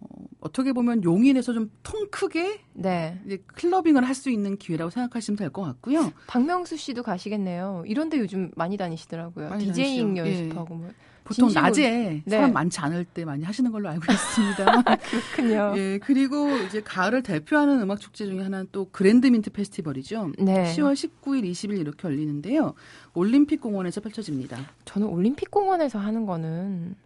어, 0.00 0.06
어떻게 0.40 0.72
보면 0.72 1.02
용인에서 1.04 1.52
좀 1.52 1.70
통 1.82 2.08
크게 2.10 2.60
네. 2.74 3.20
이제 3.26 3.42
클러빙을 3.46 4.04
할 4.06 4.14
수 4.14 4.30
있는 4.30 4.56
기회라고 4.58 4.90
생각하시면 4.90 5.36
될 5.38 5.50
것 5.50 5.62
같고요. 5.62 6.12
박명수 6.26 6.76
씨도 6.76 7.02
가시겠네요. 7.02 7.84
이런데 7.86 8.18
요즘 8.18 8.50
많이 8.54 8.76
다니시더라고요. 8.76 9.48
많이 9.50 9.64
디제잉 9.66 10.16
연습하고 10.16 10.74
예. 10.74 10.78
뭐. 10.78 10.90
보통 11.30 11.48
진심으로. 11.48 11.62
낮에 11.62 12.22
네. 12.24 12.36
사람 12.36 12.52
많지 12.52 12.80
않을 12.80 13.04
때 13.04 13.24
많이 13.24 13.44
하시는 13.44 13.70
걸로 13.70 13.88
알고 13.88 14.04
있습니다. 14.12 14.82
그렇군요. 15.10 15.74
예, 15.76 15.98
그리고 16.02 16.50
이제 16.66 16.80
가을을 16.80 17.22
대표하는 17.22 17.80
음악 17.80 18.00
축제 18.00 18.26
중에 18.26 18.40
하나는 18.40 18.66
또 18.72 18.88
그랜드 18.90 19.28
민트 19.28 19.50
페스티벌이죠. 19.50 20.32
네. 20.40 20.74
10월 20.74 20.94
19일, 20.94 21.48
20일 21.48 21.78
이렇게 21.78 22.08
열리는데요. 22.08 22.74
올림픽 23.14 23.60
공원에서 23.60 24.00
펼쳐집니다. 24.00 24.58
저는 24.84 25.06
올림픽 25.06 25.52
공원에서 25.52 26.00
하는 26.00 26.26
거는 26.26 26.96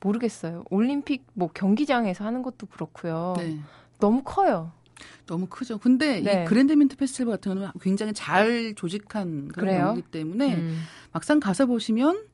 모르겠어요. 0.00 0.64
올림픽 0.70 1.24
뭐 1.34 1.48
경기장에서 1.54 2.24
하는 2.24 2.42
것도 2.42 2.66
그렇고요. 2.66 3.34
네. 3.38 3.58
너무 4.00 4.22
커요. 4.24 4.72
너무 5.26 5.46
크죠. 5.46 5.78
근데 5.78 6.20
네. 6.20 6.42
이 6.42 6.44
그랜드민트 6.46 6.96
페스티벌 6.96 7.34
같은 7.34 7.52
경우는 7.52 7.70
굉장히 7.80 8.12
잘 8.12 8.74
조직한 8.74 9.48
그런 9.48 9.78
경우이기 9.78 10.08
때문에 10.10 10.56
음. 10.56 10.82
막상 11.12 11.38
가서 11.38 11.66
보시면 11.66 12.24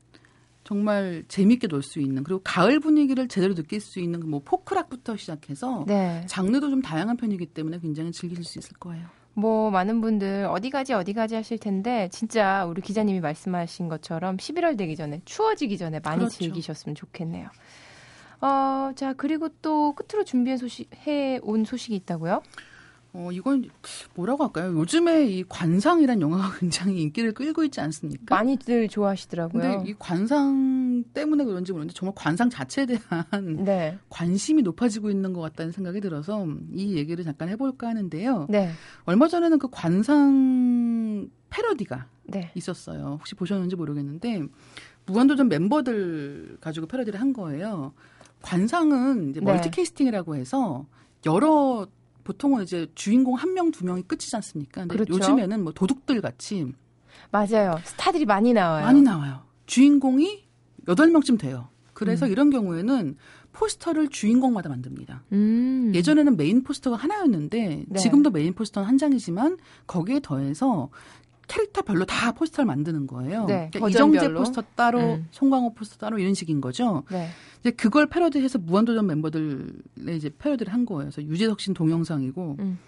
정말 0.73 1.23
재밌게 1.29 1.67
놀 1.69 1.83
수 1.83 2.01
있는 2.01 2.25
그리고 2.25 2.41
가을 2.43 2.81
분위기를 2.81 3.29
제대로 3.29 3.55
느낄 3.55 3.79
수 3.81 4.01
있는 4.01 4.21
그뭐 4.21 4.41
포크락부터 4.45 5.17
시작해서 5.19 5.85
네. 5.87 6.25
장르도 6.27 6.71
좀 6.71 6.81
다양한 6.81 7.19
편이기 7.19 7.47
때문에 7.47 7.79
굉장히 7.79 8.11
즐기실 8.11 8.43
수 8.45 8.59
있을 8.59 8.77
거예요. 8.79 9.07
뭐 9.35 9.71
많은 9.71 10.01
분들 10.01 10.47
어디 10.51 10.71
가지 10.71 10.95
어디 10.95 11.13
가지 11.13 11.35
하실 11.35 11.59
텐데 11.59 12.09
진짜 12.11 12.65
우리 12.65 12.81
기자님이 12.81 13.21
말씀하신 13.21 13.89
것처럼 13.89 14.39
11월 14.39 14.79
되기 14.79 14.97
전에 14.97 15.21
추워지기 15.27 15.77
전에 15.77 16.01
많이 16.01 16.21
그렇죠. 16.21 16.39
즐기셨으면 16.39 16.95
좋겠네요. 16.95 17.49
어, 18.41 18.93
자 18.97 19.13
그리고 19.13 19.49
또 19.61 19.95
끝으로 19.95 20.25
준비해 20.25 20.57
소식 20.57 20.89
해 21.07 21.39
온 21.43 21.65
소식이 21.65 21.95
있다고요? 21.97 22.43
어, 23.15 23.29
이건 23.31 23.69
뭐라고 24.15 24.45
할까요? 24.45 24.75
요즘에 24.79 25.27
이 25.27 25.45
관상이란 25.47 26.21
영화가 26.23 26.57
굉장히 26.61 27.03
인기를 27.03 27.33
끌고 27.33 27.63
있지 27.65 27.81
않습니까? 27.81 28.35
많이들 28.35 28.89
좋아하시더라고요. 28.89 29.63
근데 29.63 29.91
이 29.91 29.95
관상 29.99 31.05
때문에 31.13 31.45
그런지 31.45 31.73
모르는데 31.73 31.93
정말 31.95 32.15
관상 32.17 32.49
자체에 32.49 32.87
대한 32.87 33.27
네. 33.65 33.99
관심이 34.09 34.63
높아지고 34.63 35.11
있는 35.11 35.35
것 35.35 35.43
같다는 35.43 35.73
생각이 35.73 36.01
들어서 36.01 36.47
이 36.73 36.95
얘기를 36.97 37.23
잠깐 37.25 37.51
해볼까 37.51 37.89
하는데요. 37.89 38.47
네. 38.49 38.71
얼마 39.05 39.29
전에는 39.29 39.59
그 39.59 39.69
관상 39.71 41.29
패러디가 41.51 42.07
네. 42.25 42.51
있었어요. 42.55 43.17
혹시 43.19 43.35
보셨는지 43.35 43.77
모르겠는데 43.77 44.43
무한도전 45.05 45.49
멤버들 45.49 46.57
가지고 46.63 46.87
패러디를 46.87 47.21
한 47.21 47.35
거예요. 47.35 47.93
관상은 48.41 49.31
이제 49.31 49.41
네. 49.41 49.53
멀티 49.53 49.71
캐스팅이라고 49.71 50.35
해서 50.37 50.87
여러 51.27 51.87
보통은 52.25 52.63
이제 52.63 52.87
주인공 52.95 53.35
한 53.35 53.55
명, 53.55 53.71
두 53.71 53.85
명이 53.85 54.03
끝이지 54.03 54.35
않습니까? 54.37 54.83
근데 54.83 55.05
그렇죠. 55.05 55.15
요즘에는 55.15 55.63
뭐 55.65 55.73
도둑들 55.73 56.21
같이 56.21 56.73
맞아요. 57.31 57.79
스타들이 57.85 58.25
많이 58.25 58.53
나와요. 58.53 58.85
많이 58.85 59.03
나와요. 59.03 59.43
주인공이 59.67 60.45
여덟 60.89 61.11
명쯤 61.11 61.39
돼요. 61.39 61.69
그래서 61.93 62.27
음. 62.27 62.33
이런 62.33 62.51
경우에는 62.51 63.17
포스터를 63.53 64.09
주인공마다 64.09 64.69
만듭니다. 64.69 65.25
음. 65.33 65.93
예전에는 65.95 66.37
메인 66.37 66.63
포스터가 66.63 66.97
하나였는데 66.97 67.85
네. 67.87 67.99
지금도 67.99 68.31
메인 68.31 68.55
포스터는 68.55 68.89
한 68.89 68.99
장이지만 68.99 69.59
거기에 69.87 70.21
더해서 70.23 70.89
캐릭터별로 71.49 72.05
다 72.05 72.33
포스터를 72.33 72.67
만드는 72.67 73.07
거예요. 73.07 73.47
네, 73.47 73.69
그러니까 73.73 73.89
이정재 73.89 74.33
포스터 74.33 74.63
따로, 74.75 75.01
음. 75.01 75.29
송강호 75.31 75.75
포스터 75.75 75.97
따로 75.99 76.19
이런 76.19 76.35
식인 76.35 76.61
거죠. 76.61 77.03
네. 77.11 77.29
이제 77.61 77.71
그걸 77.71 78.07
패러디해서 78.07 78.59
무한도전 78.59 79.07
멤버들의 79.07 80.17
이제 80.17 80.31
패러디를 80.39 80.73
한 80.73 80.87
거예요. 80.87 81.11
그래서 81.11 81.23
유재석 81.23 81.61
씨는 81.61 81.75
동영상이고 81.75 82.57
음. 82.59 82.79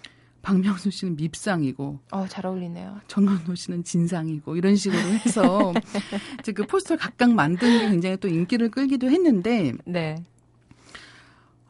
박명수 0.45 0.91
씨는 0.91 1.15
밉상이고, 1.15 1.99
어, 2.11 2.25
잘 2.27 2.45
어울리네요. 2.45 3.01
정현호 3.07 3.55
씨는 3.55 3.83
진상이고 3.83 4.55
이런 4.55 4.75
식으로 4.75 5.01
해서 5.01 5.73
이제 6.39 6.51
그 6.51 6.67
포스터를 6.67 6.99
각각 6.99 7.31
만든 7.31 7.79
게 7.79 7.89
굉장히 7.89 8.17
또 8.17 8.27
인기를 8.27 8.69
끌기도 8.69 9.09
했는데, 9.09 9.73
네. 9.85 10.23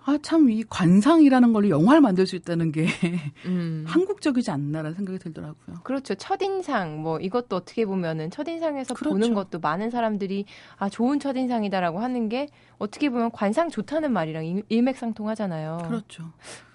아, 0.08 0.20
참, 0.22 0.52
이 0.52 0.64
관상이라는 0.64 1.52
걸로 1.52 1.70
영화를 1.70 2.00
만들 2.00 2.28
수 2.28 2.36
있다는 2.36 2.72
게 2.72 2.86
음. 3.46 3.84
한국적이지 3.90 4.52
않나라는 4.52 4.94
생각이 4.94 5.18
들더라고요. 5.18 5.78
그렇죠. 5.84 6.14
첫인상, 6.14 7.02
뭐, 7.02 7.20
이것도 7.20 7.56
어떻게 7.56 7.86
보면은 7.86 8.30
첫인상에서 8.30 8.94
그렇죠. 8.94 9.14
보는 9.14 9.34
것도 9.34 9.60
많은 9.60 9.90
사람들이 9.90 10.46
아, 10.78 10.90
좋은 10.90 11.20
첫인상이다라고 11.20 12.00
하는 12.00 12.30
게 12.30 12.48
어떻게 12.78 13.10
보면 13.10 13.32
관상 13.32 13.70
좋다는 13.70 14.14
말이랑 14.14 14.62
일맥상통하잖아요. 14.70 15.80
그렇죠. 15.88 16.32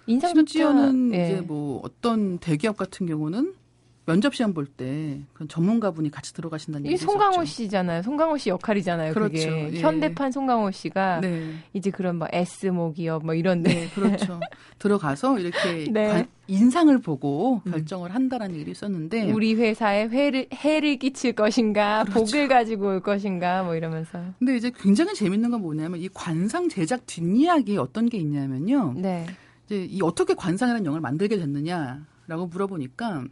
인상 0.07 0.35
심지어는 0.35 1.15
예. 1.15 1.25
이제 1.25 1.41
뭐 1.41 1.81
어떤 1.85 2.39
대기업 2.39 2.77
같은 2.77 3.07
경우는 3.07 3.55
면접 4.07 4.35
시험 4.35 4.55
볼때 4.55 5.21
전문가분이 5.49 6.11
같이 6.11 6.33
들어가신다는 6.35 6.87
얘기 6.87 6.97
송강호 6.97 7.45
씨잖아요. 7.45 8.03
송강호 8.03 8.39
씨 8.39 8.49
역할이잖아요. 8.49 9.15
그렇죠. 9.15 9.33
그게 9.33 9.71
예. 9.75 9.81
현대판 9.81 10.33
송강호 10.33 10.71
씨가 10.71 11.21
네. 11.21 11.55
이제 11.75 11.91
그런 11.91 12.17
뭐 12.17 12.27
S 12.33 12.67
모 12.69 12.93
기업 12.93 13.25
뭐 13.25 13.35
이런 13.35 13.63
데 13.63 13.73
네, 13.73 13.89
그렇죠. 13.95 14.41
들어가서 14.79 15.39
이렇게 15.39 15.87
네. 15.93 16.27
인상을 16.49 16.97
보고 16.99 17.63
음. 17.67 17.73
결정을 17.73 18.13
한다라는 18.13 18.55
얘기를 18.55 18.73
있었는데 18.73 19.31
우리 19.31 19.55
회사에 19.55 20.09
회를, 20.09 20.47
해를 20.53 20.97
끼칠 20.97 21.33
것인가 21.33 22.05
그렇죠. 22.05 22.21
복을 22.21 22.49
가지고 22.49 22.87
올 22.87 23.01
것인가 23.01 23.63
뭐 23.63 23.77
이러면서 23.77 24.19
근데 24.39 24.57
이제 24.57 24.73
굉장히 24.77 25.15
재밌는 25.15 25.51
건 25.51 25.61
뭐냐면 25.61 26.01
이 26.01 26.09
관상 26.09 26.69
제작 26.69 27.07
뒷이야기 27.07 27.77
어떤 27.77 28.09
게 28.09 28.19
있냐면요. 28.19 28.95
네. 28.97 29.27
이제 29.67 29.85
이 29.85 30.01
어떻게 30.03 30.35
관상이라는 30.35 30.85
영화를 30.85 31.01
만들게 31.01 31.37
됐느냐라고 31.37 32.47
물어보니까 32.51 33.25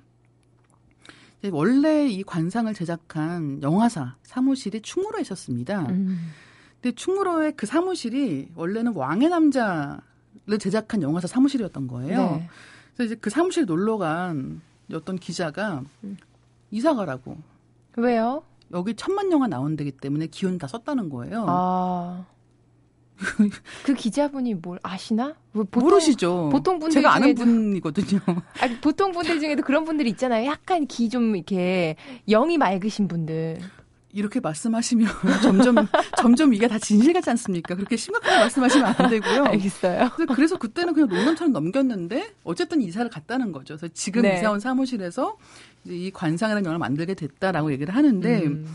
원래 1.53 2.09
이 2.09 2.23
관상을 2.23 2.73
제작한 2.75 3.63
영화사 3.63 4.17
사무실이 4.25 4.83
충무로에 4.83 5.21
있었습니다. 5.23 5.87
음. 5.89 6.33
근데 6.81 6.95
충무로의 6.95 7.55
그 7.57 7.67
사무실이 7.67 8.51
원래는 8.55 8.95
왕의 8.95 9.29
남자를 9.29 10.59
제작한 10.59 11.03
영화사 11.03 11.27
사무실이었던 11.29 11.87
거예요. 11.87 12.37
네. 12.37 12.49
그래서 12.95 13.13
이제 13.13 13.21
그 13.21 13.31
사무실 13.31 13.67
놀러 13.67 13.99
간 13.99 14.61
어떤 14.93 15.17
기자가 15.17 15.83
음. 16.05 16.17
이사 16.71 16.95
가라고. 16.95 17.37
왜요? 17.97 18.43
여기 18.73 18.95
천만 18.95 19.33
영화 19.33 19.47
나온다기 19.47 19.93
때문에 19.93 20.27
기운 20.27 20.59
다 20.59 20.67
썼다는 20.67 21.09
거예요. 21.09 21.47
아. 21.49 22.27
그 23.85 23.95
기자분이 23.95 24.55
뭘 24.55 24.79
아시나? 24.83 25.35
뭐 25.53 25.65
보통, 25.71 25.89
모르시죠. 25.89 26.49
보통 26.53 26.79
분들 26.79 26.95
제가 27.03 27.15
아는 27.15 27.35
분이거든요. 27.35 28.21
아니, 28.61 28.77
보통 28.81 29.13
분들 29.13 29.41
중에도 29.41 29.63
그런 29.63 29.85
분들이 29.85 30.11
있잖아요. 30.11 30.47
약간 30.47 30.87
기 30.87 31.09
좀 31.09 31.35
이렇게 31.37 31.97
영이 32.29 32.59
맑으신 32.59 33.09
분들. 33.09 33.59
이렇게 34.13 34.41
말씀하시면 34.41 35.07
점점 35.43 35.75
점점 36.17 36.55
이게 36.55 36.67
다 36.67 36.79
진실 36.79 37.13
같지 37.13 37.29
않습니까? 37.31 37.75
그렇게 37.75 37.97
심각하게 37.97 38.39
말씀하시면 38.39 38.95
안 38.99 39.11
되고요. 39.11 39.45
알겠어요. 39.45 40.11
그래서 40.35 40.57
그때는 40.59 40.95
그냥 40.95 41.09
농담처럼 41.11 41.53
넘겼는데 41.53 42.35
어쨌든 42.45 42.81
이사를 42.81 43.09
갔다는 43.11 43.53
거죠. 43.53 43.77
그래서 43.77 43.89
지금 43.95 44.23
네. 44.23 44.39
이사 44.39 44.51
온 44.51 44.61
사무실에서 44.61 45.37
이 45.87 46.11
관상이라는 46.13 46.65
영화를 46.65 46.79
만들게 46.79 47.15
됐다라고 47.15 47.71
얘기를 47.73 47.95
하는데 47.95 48.45
음. 48.47 48.67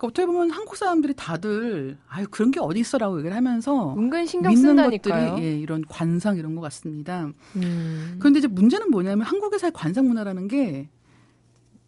그러니까 0.00 0.06
어떻게 0.06 0.26
보면 0.26 0.50
한국 0.50 0.76
사람들이 0.76 1.12
다들 1.14 1.98
아유 2.08 2.26
그런 2.30 2.50
게 2.50 2.58
어디 2.58 2.80
있어라고 2.80 3.18
얘기를 3.18 3.36
하면서 3.36 3.94
은근 3.96 4.26
신경 4.26 4.50
믿는 4.52 4.70
쓴다니까요. 4.70 5.30
것들이 5.32 5.46
예, 5.46 5.58
이런 5.58 5.84
관상 5.86 6.38
이런 6.38 6.54
것 6.54 6.62
같습니다. 6.62 7.30
음. 7.56 8.16
그런데 8.18 8.38
이제 8.38 8.48
문제는 8.48 8.90
뭐냐면 8.90 9.26
한국에서의 9.26 9.72
관상 9.74 10.08
문화라는 10.08 10.48
게 10.48 10.88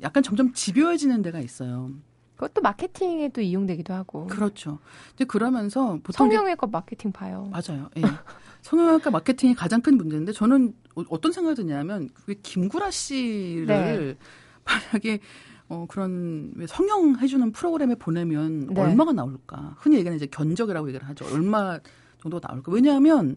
약간 0.03 0.23
점점 0.23 0.53
집요해지는 0.53 1.23
데가 1.23 1.41
있어요. 1.41 1.91
그것도 2.37 2.61
마케팅에 2.61 3.31
또 3.31 3.41
이용되기도 3.41 3.95
하고. 3.95 4.27
그렇죠. 4.27 4.79
이제 5.15 5.25
그러면서 5.25 5.99
보통 6.03 6.29
성형외과 6.29 6.67
마케팅 6.67 7.13
봐요. 7.13 7.51
맞아요. 7.51 7.89
예. 7.97 8.03
성형외과 8.63 9.11
마케팅이 9.11 9.55
가장 9.55 9.81
큰 9.81 9.97
문제인데 9.97 10.33
저는 10.33 10.75
어떤 11.09 11.33
생각이 11.33 11.57
드냐면 11.57 12.11
왜 12.27 12.35
김구라 12.43 12.91
씨를 12.91 13.67
네. 13.67 14.17
만약에 14.67 15.21
어, 15.73 15.87
그런 15.89 16.53
성형 16.67 17.19
해주는 17.19 17.51
프로그램에 17.53 17.95
보내면 17.95 18.67
네. 18.67 18.81
얼마가 18.83 19.13
나올까? 19.13 19.75
흔히 19.79 19.97
얘기하는 19.97 20.17
이제 20.17 20.27
견적이라고 20.27 20.87
얘기를 20.89 21.09
하죠. 21.09 21.25
얼마 21.33 21.79
정도가 22.21 22.47
나올까? 22.47 22.71
왜냐하면 22.73 23.37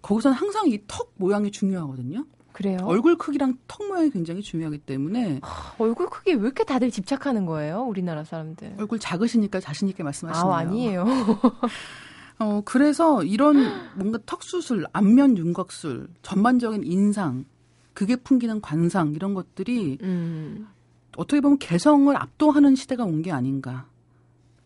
거기서는 0.00 0.34
항상 0.34 0.66
이 0.68 0.78
턱 0.86 1.12
모양이 1.16 1.50
중요하거든요. 1.50 2.24
그래요? 2.52 2.78
얼굴 2.84 3.18
크기랑 3.18 3.58
턱 3.68 3.86
모양이 3.88 4.08
굉장히 4.10 4.40
중요하기 4.40 4.78
때문에 4.78 5.40
하, 5.42 5.74
얼굴 5.78 6.08
크기 6.08 6.32
왜 6.34 6.40
이렇게 6.40 6.64
다들 6.64 6.90
집착하는 6.90 7.44
거예요? 7.46 7.82
우리나라 7.82 8.24
사람들. 8.24 8.76
얼굴 8.78 8.98
작으시니까 8.98 9.60
자신 9.60 9.88
있게 9.88 10.02
말씀하시네요. 10.04 10.52
아, 10.52 10.58
아니에요. 10.58 11.04
어, 12.38 12.62
그래서 12.64 13.22
이런 13.24 13.56
뭔가 13.96 14.18
턱 14.24 14.42
수술, 14.42 14.86
안면 14.92 15.36
윤곽술, 15.36 16.08
전반적인 16.22 16.84
인상, 16.84 17.44
그게 17.92 18.16
풍기는 18.16 18.60
관상 18.60 19.12
이런 19.14 19.34
것들이 19.34 19.98
음. 20.02 20.66
어떻게 21.16 21.40
보면 21.40 21.58
개성을 21.58 22.14
압도하는 22.16 22.74
시대가 22.76 23.04
온 23.04 23.22
게 23.22 23.30
아닌가라는 23.32 23.84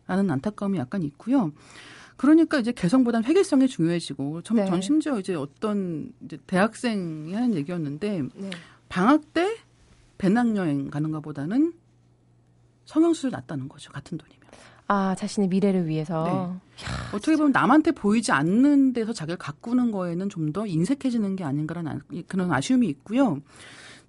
안타까움이 0.07 0.77
약간 0.77 1.03
있고요. 1.03 1.51
그러니까 2.17 2.59
이제 2.59 2.71
개성보다는 2.73 3.25
회계성이 3.29 3.67
중요해지고 3.67 4.41
전, 4.41 4.57
네. 4.57 4.65
전 4.65 4.81
심지어 4.81 5.17
이제 5.19 5.35
어떤 5.35 6.11
이제 6.25 6.37
대학생이 6.47 7.33
하는 7.33 7.55
얘기였는데 7.55 8.23
네. 8.35 8.49
방학 8.89 9.33
때 9.33 9.55
배낭여행 10.17 10.89
가는 10.89 11.11
것보다는 11.11 11.71
성형수술 12.85 13.31
낫다는 13.31 13.69
거죠 13.69 13.91
같은 13.91 14.17
돈이면. 14.17 14.39
아, 14.91 15.13
자신의 15.15 15.47
미래를 15.49 15.85
위해서. 15.87 16.23
네. 16.23 16.31
야, 16.85 16.89
어떻게 17.13 17.35
보면 17.37 17.51
남한테 17.51 17.91
보이지 17.91 18.31
않는 18.31 18.91
데서 18.93 19.13
자기를 19.13 19.37
가꾸는 19.37 19.91
거에는 19.91 20.27
좀 20.29 20.51
더 20.51 20.65
인색해지는 20.65 21.35
게 21.35 21.43
아닌가라는 21.43 22.01
그런 22.27 22.51
아쉬움이 22.51 22.87
있고요. 22.87 23.39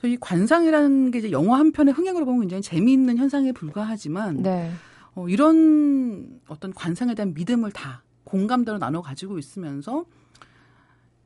이 0.08 0.16
관상이라는 0.18 1.10
게 1.10 1.18
이제 1.18 1.30
영화 1.30 1.58
한 1.58 1.72
편의 1.72 1.92
흥행으로 1.94 2.24
보면 2.24 2.40
굉장히 2.42 2.62
재미있는 2.62 3.18
현상에 3.18 3.52
불과하지만 3.52 4.42
네. 4.42 4.70
어, 5.14 5.28
이런 5.28 6.40
어떤 6.48 6.72
관상에 6.72 7.14
대한 7.14 7.34
믿음을 7.34 7.70
다 7.72 8.02
공감대로 8.24 8.78
나눠 8.78 9.02
가지고 9.02 9.38
있으면서 9.38 10.04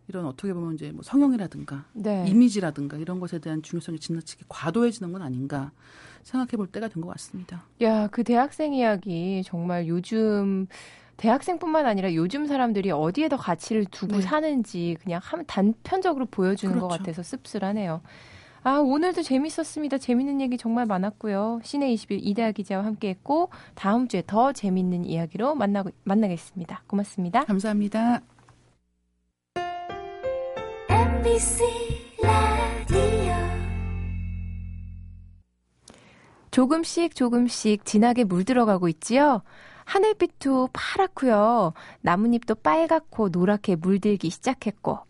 이런 0.08 0.26
어떻게 0.26 0.52
보면 0.52 0.74
이제 0.74 0.90
뭐 0.92 1.02
성형이라든가 1.02 1.84
네. 1.94 2.26
이미지라든가 2.28 2.96
이런 2.98 3.20
것에 3.20 3.38
대한 3.38 3.62
중요성이 3.62 3.98
지나치게 3.98 4.44
과도해지는 4.48 5.12
건 5.12 5.22
아닌가 5.22 5.70
생각해 6.22 6.50
볼 6.56 6.66
때가 6.66 6.88
된 6.88 7.02
것 7.02 7.08
같습니다. 7.10 7.64
야, 7.82 8.06
그 8.08 8.22
대학생 8.24 8.74
이야기 8.74 9.42
정말 9.44 9.86
요즘 9.86 10.66
대학생뿐만 11.16 11.86
아니라 11.86 12.12
요즘 12.14 12.46
사람들이 12.46 12.90
어디에 12.90 13.28
더 13.28 13.36
가치를 13.36 13.84
두고 13.86 14.16
네. 14.16 14.22
사는지 14.22 14.96
그냥 15.02 15.20
한 15.22 15.44
단편적으로 15.46 16.26
보여주는 16.26 16.74
그렇죠. 16.74 16.88
것 16.88 16.98
같아서 16.98 17.22
씁쓸하네요. 17.22 18.02
아, 18.66 18.78
오늘도 18.78 19.20
재밌었습니다. 19.22 19.98
재밌는 19.98 20.40
얘기 20.40 20.56
정말 20.56 20.86
많았고요. 20.86 21.60
시내 21.62 21.92
21 21.92 22.20
이대아 22.22 22.52
기자와 22.52 22.82
함께 22.82 23.10
했고, 23.10 23.50
다음 23.74 24.08
주에 24.08 24.22
더 24.26 24.52
재밌는 24.52 25.04
이야기로 25.04 25.54
만나, 25.54 25.84
만나겠습니다. 26.04 26.82
고맙습니다. 26.86 27.44
감사합니다. 27.44 28.22
MBC 30.88 31.62
라디오 32.22 33.34
조금씩 36.50 37.14
조금씩 37.14 37.84
진하게 37.84 38.24
물들어가고 38.24 38.88
있지요. 38.88 39.42
하늘빛도 39.84 40.70
파랗고요. 40.72 41.74
나뭇잎도 42.00 42.54
빨갛고 42.54 43.28
노랗게 43.28 43.76
물들기 43.76 44.30
시작했고 44.30 45.00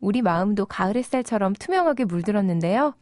우리 0.00 0.22
마음도 0.22 0.66
가을 0.66 0.96
햇살처럼 0.96 1.54
투명하게 1.54 2.04
물들었는데요. 2.04 2.94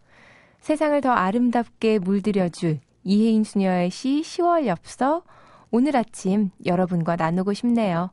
세상을 0.60 1.00
더 1.00 1.10
아름답게 1.10 1.98
물들여줄 1.98 2.80
이혜인 3.04 3.44
수녀의 3.44 3.90
시 3.90 4.22
10월 4.22 4.66
엽서 4.66 5.22
오늘 5.70 5.96
아침 5.96 6.50
여러분과 6.64 7.16
나누고 7.16 7.52
싶네요. 7.52 8.10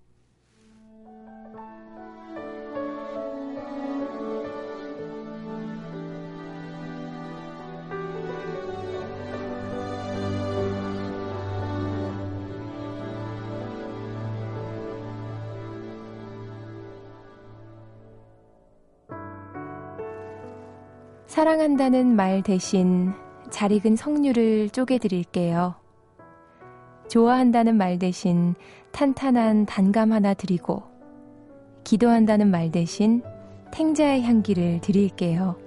사랑한다는 21.44 22.16
말 22.16 22.42
대신 22.42 23.12
잘 23.50 23.74
익은 23.74 23.98
석류를 23.98 24.70
쪼개드릴게요. 24.70 25.76
좋아한다는 27.10 27.76
말 27.76 28.00
대신 28.00 28.56
탄탄한 28.94 29.66
단감 29.66 30.14
하나 30.14 30.34
드리고, 30.34 30.84
기도한다는 31.84 32.50
말 32.50 32.72
대신 32.72 33.22
탱자의 33.72 34.24
향기를 34.24 34.80
드릴게요. 34.80 35.58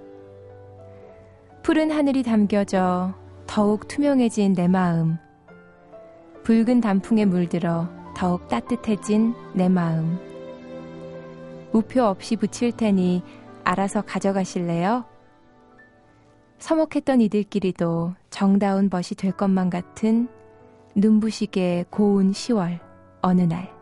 푸른 1.62 1.90
하늘이 1.90 2.22
담겨져 2.22 3.12
더욱 3.46 3.86
투명해진 3.86 4.54
내 4.54 4.68
마음. 4.68 5.18
붉은 6.42 6.80
단풍에 6.80 7.26
물들어 7.26 7.86
더욱 8.16 8.48
따뜻해진 8.48 9.34
내 9.52 9.68
마음. 9.68 10.18
우표 11.74 12.02
없이 12.02 12.34
붙일 12.36 12.72
테니 12.72 13.22
알아서 13.62 14.00
가져가실래요? 14.00 15.04
서먹했던 16.58 17.20
이들끼리도 17.20 18.14
정다운 18.30 18.88
벗이 18.88 19.16
될 19.16 19.32
것만 19.32 19.70
같은 19.70 20.28
눈부시게 20.94 21.86
고운 21.90 22.32
10월 22.32 22.80
어느 23.20 23.42
날. 23.42 23.75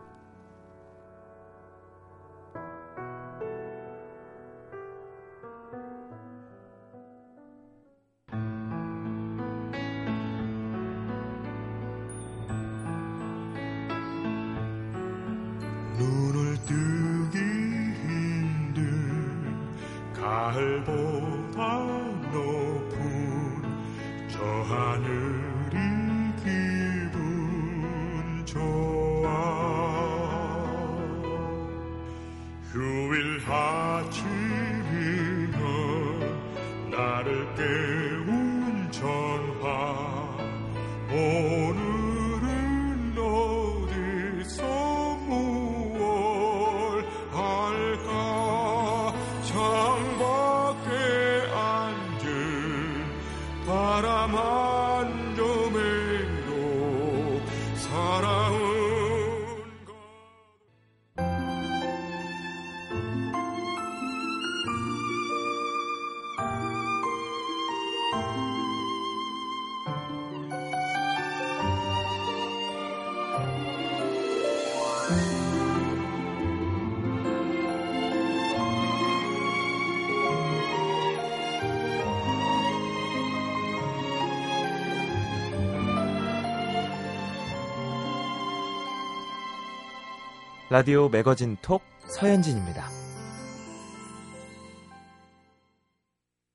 라디오 90.75 91.07
매거진 91.07 91.55
톡 91.61 91.81
서현진입니다. 92.05 92.83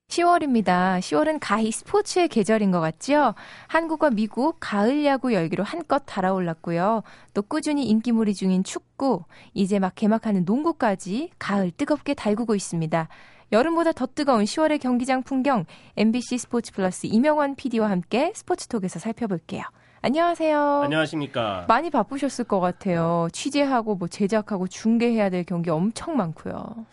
10월입니다. 0.09 0.99
10월은 0.99 1.39
가히 1.41 1.71
스포츠의 1.71 2.27
계절인 2.27 2.69
것 2.69 2.79
같죠? 2.81 3.33
한국과 3.65 4.11
미국 4.11 4.57
가을 4.59 5.03
야구 5.05 5.33
열기로 5.33 5.63
한껏 5.63 6.03
달아올랐고요. 6.05 7.01
또 7.33 7.41
꾸준히 7.41 7.87
인기몰이 7.89 8.35
중인 8.35 8.63
축구, 8.63 9.23
이제 9.55 9.79
막 9.79 9.95
개막하는 9.95 10.45
농구까지 10.45 11.31
가을 11.39 11.71
뜨겁게 11.71 12.13
달구고 12.13 12.53
있습니다. 12.53 13.07
여름보다 13.51 13.91
더 13.91 14.05
뜨거운 14.05 14.43
10월의 14.43 14.79
경기장 14.79 15.23
풍경 15.23 15.65
MBC 15.97 16.37
스포츠 16.37 16.73
플러스 16.73 17.07
이명환 17.07 17.55
PD와 17.55 17.89
함께 17.89 18.31
스포츠톡에서 18.35 18.99
살펴볼게요. 18.99 19.63
안녕하세요. 20.03 20.81
안녕하십니까. 20.83 21.65
많이 21.67 21.91
바쁘셨을 21.91 22.45
것 22.45 22.59
같아요. 22.59 23.27
취재하고 23.31 23.93
뭐 23.95 24.07
제작하고 24.07 24.67
중계해야 24.67 25.29
될 25.29 25.43
경기 25.43 25.69
엄청 25.69 26.17
많고요. 26.17 26.87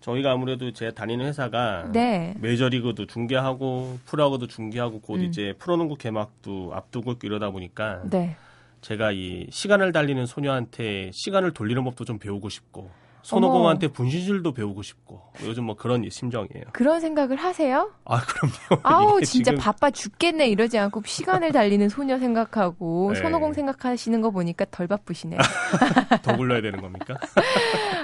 저희가 0.00 0.32
아무래도 0.32 0.72
제가 0.72 0.92
다니는 0.92 1.26
회사가 1.26 1.90
네. 1.92 2.34
메이저리그도 2.40 3.06
중계하고 3.06 3.98
프로야구도 4.06 4.46
중계하고 4.46 5.00
곧 5.00 5.16
음. 5.16 5.24
이제 5.24 5.52
프로농구 5.58 5.96
개막도 5.96 6.72
앞두고 6.74 7.12
있고 7.12 7.26
이러다 7.26 7.50
보니까 7.50 8.00
네. 8.08 8.36
제가 8.80 9.12
이 9.12 9.48
시간을 9.50 9.92
달리는 9.92 10.24
소녀한테 10.24 11.10
시간을 11.12 11.52
돌리는 11.52 11.84
법도 11.84 12.06
좀 12.06 12.18
배우고 12.18 12.48
싶고 12.48 12.88
손오공한테 13.26 13.88
분신술도 13.88 14.52
배우고 14.52 14.82
싶고 14.82 15.20
요즘 15.44 15.64
뭐 15.64 15.74
그런 15.74 16.08
심정이에요. 16.08 16.66
그런 16.72 17.00
생각을 17.00 17.36
하세요? 17.36 17.90
아 18.04 18.20
그럼요. 18.20 18.82
아우 18.84 19.20
진짜 19.22 19.50
지금... 19.50 19.58
바빠 19.58 19.90
죽겠네 19.90 20.46
이러지 20.48 20.78
않고 20.78 21.02
시간을 21.04 21.50
달리는 21.50 21.88
소녀 21.88 22.18
생각하고 22.18 23.10
네. 23.14 23.20
손오공 23.20 23.52
생각하시는 23.52 24.20
거 24.20 24.30
보니까 24.30 24.64
덜 24.70 24.86
바쁘시네요. 24.86 25.40
더 26.22 26.36
굴러야 26.36 26.60
되는 26.60 26.80
겁니까? 26.80 27.16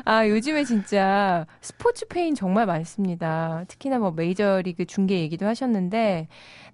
아, 0.04 0.26
요즘에 0.26 0.64
진짜 0.64 1.46
스포츠 1.60 2.06
폐인 2.08 2.34
정말 2.34 2.66
많습니다. 2.66 3.64
특히나 3.68 3.98
뭐 3.98 4.10
메이저리그 4.10 4.86
중계 4.86 5.20
얘기도 5.20 5.46
하셨는데, 5.46 6.26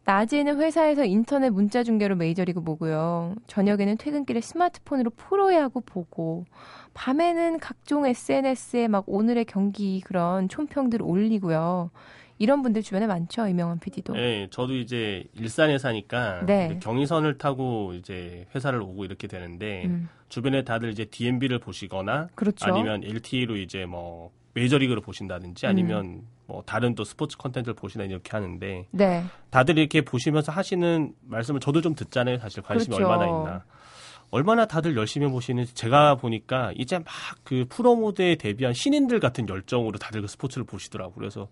낮에는 0.08 0.58
회사에서 0.58 1.04
인터넷 1.04 1.50
문자 1.50 1.82
중계로 1.82 2.16
메이저리그 2.16 2.62
보고요. 2.62 3.34
저녁에는 3.46 3.98
퇴근길에 3.98 4.40
스마트폰으로 4.40 5.10
프로야구 5.10 5.82
보고, 5.82 6.46
밤에는 6.94 7.58
각종 7.58 8.06
SNS에 8.06 8.88
막 8.88 9.04
오늘의 9.06 9.44
경기 9.44 10.00
그런 10.00 10.48
촌평들 10.48 11.02
올리고요. 11.02 11.90
이런 12.38 12.62
분들 12.62 12.82
주변에 12.82 13.06
많죠, 13.06 13.48
이명환 13.48 13.80
PD도. 13.80 14.14
네, 14.14 14.48
저도 14.50 14.76
이제 14.76 15.24
일산에 15.34 15.76
사니까 15.76 16.46
네. 16.46 16.78
경의선을 16.80 17.36
타고 17.36 17.92
이제 17.92 18.46
회사를 18.54 18.80
오고 18.80 19.04
이렇게 19.04 19.26
되는데 19.26 19.84
음. 19.84 20.08
주변에 20.30 20.64
다들 20.64 20.88
이제 20.88 21.04
DMB를 21.04 21.58
보시거나 21.58 22.28
그렇죠. 22.34 22.64
아니면 22.64 23.04
LTE로 23.04 23.58
이제 23.58 23.84
뭐 23.84 24.30
메이저리그를 24.54 25.02
보신다든지 25.02 25.66
아니면 25.66 26.04
음. 26.04 26.37
뭐 26.48 26.62
다른 26.64 26.94
또 26.94 27.04
스포츠 27.04 27.36
컨텐츠를 27.36 27.74
보시나 27.74 28.04
이렇게 28.04 28.30
하는데 28.30 28.86
네. 28.90 29.24
다들 29.50 29.76
이렇게 29.78 30.00
보시면서 30.00 30.50
하시는 30.50 31.12
말씀을 31.26 31.60
저도 31.60 31.82
좀 31.82 31.94
듣잖아요. 31.94 32.38
사실 32.38 32.62
관심이 32.62 32.96
그렇죠. 32.96 33.12
얼마나 33.12 33.28
있나. 33.30 33.64
얼마나 34.30 34.66
다들 34.66 34.96
열심히 34.96 35.28
보시는지 35.28 35.74
제가 35.74 36.16
보니까 36.16 36.72
이제 36.74 36.98
막 36.98 37.06
그 37.44 37.66
프로 37.68 37.96
모드에 37.96 38.36
대비한 38.36 38.72
신인들 38.74 39.20
같은 39.20 39.48
열정으로 39.48 39.98
다들 39.98 40.22
그 40.22 40.26
스포츠를 40.26 40.64
보시더라고요. 40.64 41.14
그래서 41.16 41.42
야. 41.42 41.46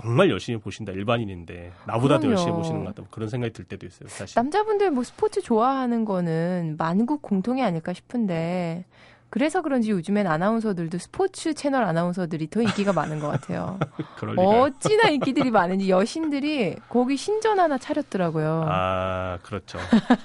정말 0.00 0.30
열심히 0.30 0.58
보신다 0.58 0.92
일반인인데 0.92 1.72
나보다 1.86 2.18
더 2.18 2.28
열심히 2.28 2.52
보시는 2.52 2.80
것 2.80 2.86
같다 2.88 3.00
뭐 3.02 3.08
그런 3.10 3.30
생각이 3.30 3.52
들 3.54 3.64
때도 3.64 3.86
있어요 3.86 4.08
사실 4.10 4.34
남자분들 4.36 4.90
뭐 4.90 5.02
스포츠 5.04 5.40
좋아하는 5.40 6.04
거는 6.04 6.76
만국 6.76 7.22
공통이 7.22 7.62
아닐까 7.62 7.94
싶은데 7.94 8.84
그래서 9.28 9.60
그런지 9.60 9.90
요즘엔 9.90 10.26
아나운서들도 10.26 10.98
스포츠 10.98 11.52
채널 11.52 11.84
아나운서들이 11.84 12.48
더 12.48 12.62
인기가 12.62 12.92
많은 12.92 13.20
것 13.20 13.28
같아요. 13.28 13.78
어찌나 14.36 15.08
인기들이 15.08 15.50
많은지 15.50 15.90
여신들이 15.90 16.76
거기 16.88 17.16
신전 17.16 17.58
하나 17.58 17.76
차렸더라고요. 17.76 18.64
아, 18.68 19.38
그렇죠. 19.42 19.78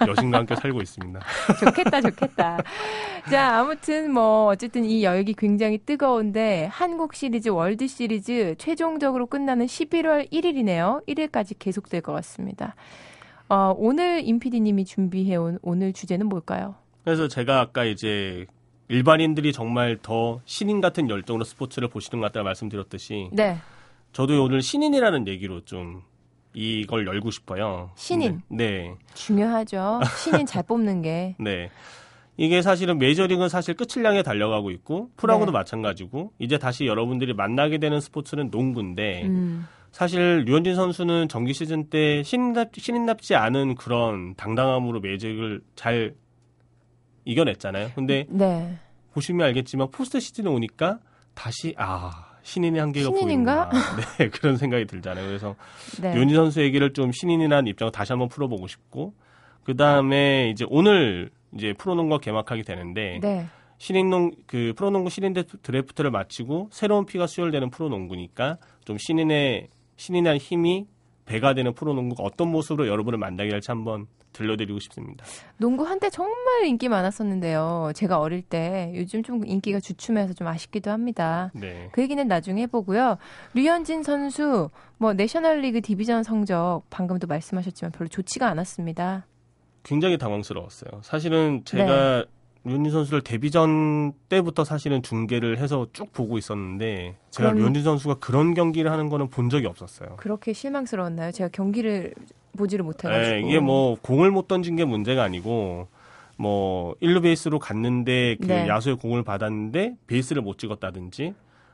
여신과 0.07 0.39
함께 0.39 0.55
살고 0.55 0.81
있습니다. 0.81 1.19
좋겠다, 1.59 2.01
좋겠다. 2.01 2.59
자, 3.29 3.59
아무튼 3.59 4.11
뭐 4.11 4.45
어쨌든 4.45 4.85
이 4.85 5.03
열기 5.03 5.33
굉장히 5.33 5.79
뜨거운데 5.79 6.69
한국 6.71 7.13
시리즈 7.15 7.49
월드 7.49 7.87
시리즈 7.87 8.55
최종적으로 8.57 9.25
끝나는 9.25 9.65
11월 9.65 10.31
1일이네요. 10.31 11.05
1일까지 11.07 11.55
계속될 11.57 12.01
것 12.01 12.13
같습니다. 12.13 12.75
어, 13.49 13.73
오늘 13.77 14.21
임피디님이 14.23 14.85
준비해온 14.85 15.59
오늘 15.61 15.91
주제는 15.91 16.27
뭘까요? 16.27 16.75
그래서 17.03 17.27
제가 17.27 17.59
아까 17.59 17.83
이제 17.83 18.45
일반인들이 18.91 19.53
정말 19.53 19.97
더 20.01 20.41
신인 20.43 20.81
같은 20.81 21.09
열정으로 21.09 21.45
스포츠를 21.45 21.87
보시는 21.87 22.19
것 22.19 22.27
같다고 22.27 22.43
말씀드렸듯이 22.43 23.29
네. 23.31 23.57
저도 24.11 24.43
오늘 24.43 24.61
신인이라는 24.61 25.29
얘기로 25.29 25.61
좀 25.61 26.01
이걸 26.53 27.07
열고 27.07 27.31
싶어요. 27.31 27.91
신인. 27.95 28.41
네. 28.49 28.65
네. 28.65 28.95
중요하죠. 29.13 30.01
신인 30.17 30.45
잘 30.45 30.63
뽑는 30.63 31.03
게. 31.03 31.35
네. 31.39 31.71
이게 32.35 32.61
사실은 32.61 32.97
메이저리그는 32.97 33.47
사실 33.47 33.75
끝을 33.75 34.05
향해 34.05 34.23
달려가고 34.23 34.71
있고 34.71 35.09
프로하고도 35.15 35.53
네. 35.53 35.57
마찬가지고 35.57 36.33
이제 36.37 36.57
다시 36.57 36.85
여러분들이 36.85 37.33
만나게 37.33 37.77
되는 37.77 38.01
스포츠는 38.01 38.49
농구인데 38.51 39.23
음. 39.23 39.67
사실 39.91 40.43
류현진 40.45 40.75
선수는 40.75 41.29
정기 41.29 41.53
시즌 41.53 41.89
때 41.89 42.23
신인답, 42.23 42.71
신인답지 42.75 43.35
않은 43.35 43.75
그런 43.75 44.35
당당함으로 44.35 44.99
메이저리그를 44.99 45.61
잘 45.75 46.15
이겨냈잖아요. 47.25 47.91
근데 47.95 48.25
네. 48.29 48.77
보시면 49.13 49.47
알겠지만 49.47 49.91
포스트 49.91 50.19
시즌에 50.19 50.49
오니까 50.49 50.99
다시 51.33 51.73
아 51.77 52.31
신인의 52.43 52.81
한계가 52.81 53.05
신인인가? 53.05 53.69
보이는가 53.69 53.97
네 54.17 54.29
그런 54.29 54.57
생각이 54.57 54.85
들잖아요. 54.85 55.27
그래서 55.27 55.55
네. 56.01 56.15
윤희 56.15 56.33
선수 56.33 56.61
얘기를 56.61 56.93
좀 56.93 57.11
신인이라는 57.11 57.67
입장을 57.67 57.91
다시 57.91 58.13
한번 58.13 58.29
풀어보고 58.29 58.67
싶고 58.67 59.13
그 59.63 59.75
다음에 59.75 60.49
이제 60.49 60.65
오늘 60.69 61.29
이제 61.53 61.73
프로농구가 61.73 62.19
개막하게 62.19 62.63
되는데 62.63 63.19
네. 63.21 63.45
신인농 63.77 64.31
그 64.45 64.73
프로농구 64.75 65.09
신인 65.09 65.33
드래프트를 65.33 66.11
마치고 66.11 66.69
새로운 66.71 67.05
피가 67.05 67.27
수혈되는 67.27 67.69
프로농구니까 67.71 68.57
좀 68.85 68.97
신인의 68.97 69.67
신인의 69.97 70.37
힘이 70.37 70.87
배가 71.25 71.53
되는 71.53 71.73
프로농구가 71.73 72.23
어떤 72.23 72.49
모습으로 72.49 72.87
여러분을 72.87 73.17
만나게 73.17 73.51
할지 73.51 73.71
한번 73.71 74.07
들려드리고 74.33 74.79
싶습니다. 74.79 75.25
농구 75.57 75.83
한때 75.83 76.09
정말 76.09 76.65
인기 76.65 76.89
많았었는데요. 76.89 77.91
제가 77.95 78.19
어릴 78.19 78.41
때 78.41 78.91
요즘 78.95 79.23
좀 79.23 79.45
인기가 79.45 79.79
주춤해서 79.79 80.33
좀 80.33 80.47
아쉽기도 80.47 80.91
합니다. 80.91 81.51
네. 81.53 81.89
그 81.91 82.01
얘기는 82.01 82.25
나중에 82.27 82.63
해보고요. 82.63 83.17
류현진 83.53 84.03
선수 84.03 84.69
뭐 84.97 85.13
내셔널리그 85.13 85.81
디비전 85.81 86.23
성적 86.23 86.83
방금도 86.89 87.27
말씀하셨지만 87.27 87.91
별로 87.91 88.07
좋지가 88.07 88.47
않았습니다. 88.47 89.25
굉장히 89.83 90.17
당황스러웠어요. 90.17 91.01
사실은 91.03 91.63
제가 91.65 92.19
네. 92.19 92.25
류현진 92.63 92.91
선수를 92.91 93.21
데뷔전 93.21 94.13
때부터 94.29 94.63
사실은 94.63 95.01
중계를 95.01 95.57
해서 95.57 95.87
쭉 95.93 96.13
보고 96.13 96.37
있었는데 96.37 97.17
제가 97.31 97.49
그럼... 97.49 97.61
류현진 97.61 97.83
선수가 97.83 98.15
그런 98.15 98.53
경기를 98.53 98.91
하는 98.91 99.09
거는 99.09 99.29
본 99.29 99.49
적이 99.49 99.65
없었어요. 99.65 100.17
그렇게 100.17 100.53
실망스러웠나요? 100.53 101.31
제가 101.31 101.49
경기를 101.51 102.13
보지를 102.57 102.83
못해가지고. 102.83 103.35
네, 103.35 103.41
이게 103.47 103.59
뭐 103.59 103.97
공을 104.01 104.31
못 104.31 104.47
던진 104.47 104.75
게 104.75 104.85
문제가 104.85 105.23
아니고 105.23 105.87
뭐 106.37 106.95
1루 107.01 107.21
베이스로 107.23 107.59
갔는데 107.59 108.37
그 108.41 108.47
네. 108.47 108.67
야수의 108.67 108.97
공을 108.97 109.23
받았는데 109.23 109.95
베이스를 110.07 110.41
못 110.41 110.57
찍었다든지 110.57 111.33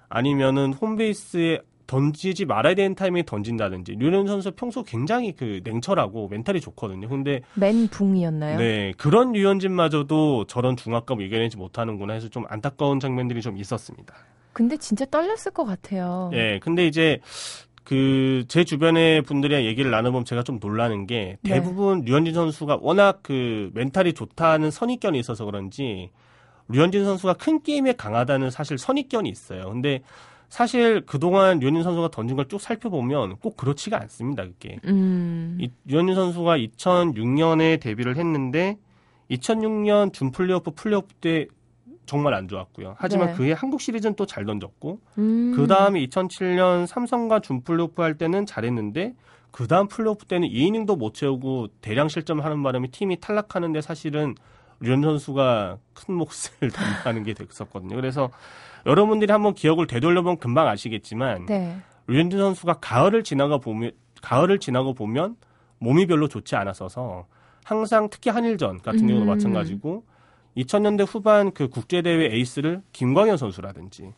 아니면은 0.10 0.74
홈베이스에 0.74 1.60
던지지 1.88 2.46
말아야 2.46 2.76
되는 2.76 2.96
타이밍에 2.96 3.24
던진다든지 3.24 3.94
류현 3.94 4.28
선수 4.28 4.52
평소 4.52 4.84
굉장히 4.84 5.32
그 5.32 5.62
냉철하고 5.64 6.28
멘탈이 6.28 6.60
좋거든요. 6.60 7.08
근데 7.08 7.42
멘붕이었나요? 7.56 8.58
네 8.58 8.94
그런 8.98 9.32
류현진마저도 9.32 10.48
저런 10.48 10.76
중압감 10.76 11.22
이겨내지 11.22 11.56
못하는구나 11.56 12.14
해서 12.14 12.28
좀 12.28 12.44
안타까운 12.50 13.00
장면들이 13.00 13.42
좀 13.42 13.58
있었습니다. 13.58 14.14
근데 14.52 14.76
진짜 14.76 15.06
떨렸을 15.06 15.52
것 15.54 15.66
같아요. 15.66 16.30
네, 16.32 16.60
근데 16.60 16.88
이제 16.88 17.20
그 17.88 18.44
제 18.50 18.66
주변의 18.66 19.22
분들이랑 19.22 19.64
얘기를 19.64 19.90
나눠보면 19.92 20.26
제가 20.26 20.44
좀 20.44 20.60
놀라는 20.62 21.08
게 21.08 21.38
네. 21.42 21.54
대부분 21.54 22.02
네. 22.02 22.12
류현진 22.12 22.34
선수가 22.34 22.80
워낙 22.82 23.20
그 23.24 23.72
멘탈이 23.74 24.12
좋다는 24.14 24.72
선입견이 24.72 25.18
있어서 25.20 25.46
그런지 25.46 26.10
류현진 26.68 27.06
선수가 27.06 27.36
큰 27.36 27.62
게임에 27.64 27.94
강하다는 27.94 28.52
사실 28.52 28.78
선입견이 28.78 29.30
있어요. 29.30 29.70
근데 29.72 30.02
사실 30.50 31.06
그동안 31.06 31.60
류현진 31.60 31.84
선수가 31.84 32.10
던진 32.12 32.36
걸 32.36 32.48
쭉 32.50 32.60
살펴보면 32.60 33.38
꼭 33.38 33.56
그렇지가 33.56 34.00
않습니다. 34.02 34.44
그게. 34.44 34.80
음. 34.86 35.58
이, 35.62 35.70
류현진 35.86 36.14
선수가 36.16 36.58
2006년에 36.58 37.80
데뷔를 37.80 38.18
했는데 38.18 38.78
2006년 39.32 40.12
준 40.12 40.32
플레이오프 40.32 40.72
플레이오프 40.76 41.14
때 41.22 41.48
정말 42.08 42.34
안 42.34 42.48
좋았고요. 42.48 42.96
하지만 42.98 43.28
네. 43.28 43.34
그해 43.36 43.54
한국 43.56 43.82
시리즈는 43.82 44.16
또 44.16 44.26
잘 44.26 44.46
던졌고 44.46 45.00
음. 45.20 45.54
그 45.56 45.68
다음에 45.68 46.06
2007년 46.08 46.88
삼성과 46.88 47.40
준 47.42 47.62
플레이오프 47.62 48.02
할 48.02 48.18
때는 48.18 48.46
잘했는데 48.46 49.14
그 49.52 49.68
다음 49.68 49.88
플레이오프 49.88 50.26
때는 50.26 50.48
2이닝도 50.48 50.98
못 50.98 51.14
채우고 51.14 51.68
대량 51.82 52.08
실점하는 52.10 52.62
바람에 52.64 52.88
팀이 52.92 53.20
탈락하는데 53.20 53.80
사실은 53.82 54.36
류현 54.80 55.02
선수가 55.02 55.78
큰 55.94 56.16
몫을 56.16 56.70
담당하는 56.74 57.24
게 57.24 57.34
됐었거든요. 57.34 57.96
그래서 57.96 58.30
여러분들이 58.86 59.32
한번 59.32 59.54
기억을 59.54 59.88
되돌려보면 59.88 60.38
금방 60.38 60.68
아시겠지만 60.68 61.46
네. 61.46 61.78
류현진 62.08 62.40
선수가 62.40 62.74
가을을 62.76 63.24
지나가 63.24 63.58
보면 63.58 63.92
가을을 64.22 64.60
지나고 64.60 64.94
보면 64.94 65.36
몸이 65.80 66.06
별로 66.06 66.28
좋지 66.28 66.56
않았어서 66.56 67.26
항상 67.64 68.10
특히 68.10 68.30
한일전 68.30 68.82
같은 68.82 69.08
경우도 69.08 69.26
음. 69.26 69.28
마찬가지고 69.28 70.04
2000년대 70.58 71.06
후반 71.08 71.52
그 71.52 71.70
국제대회 71.70 72.34
에이스를 72.34 72.82
김광현 72.92 73.38
선수라든지 73.38 74.12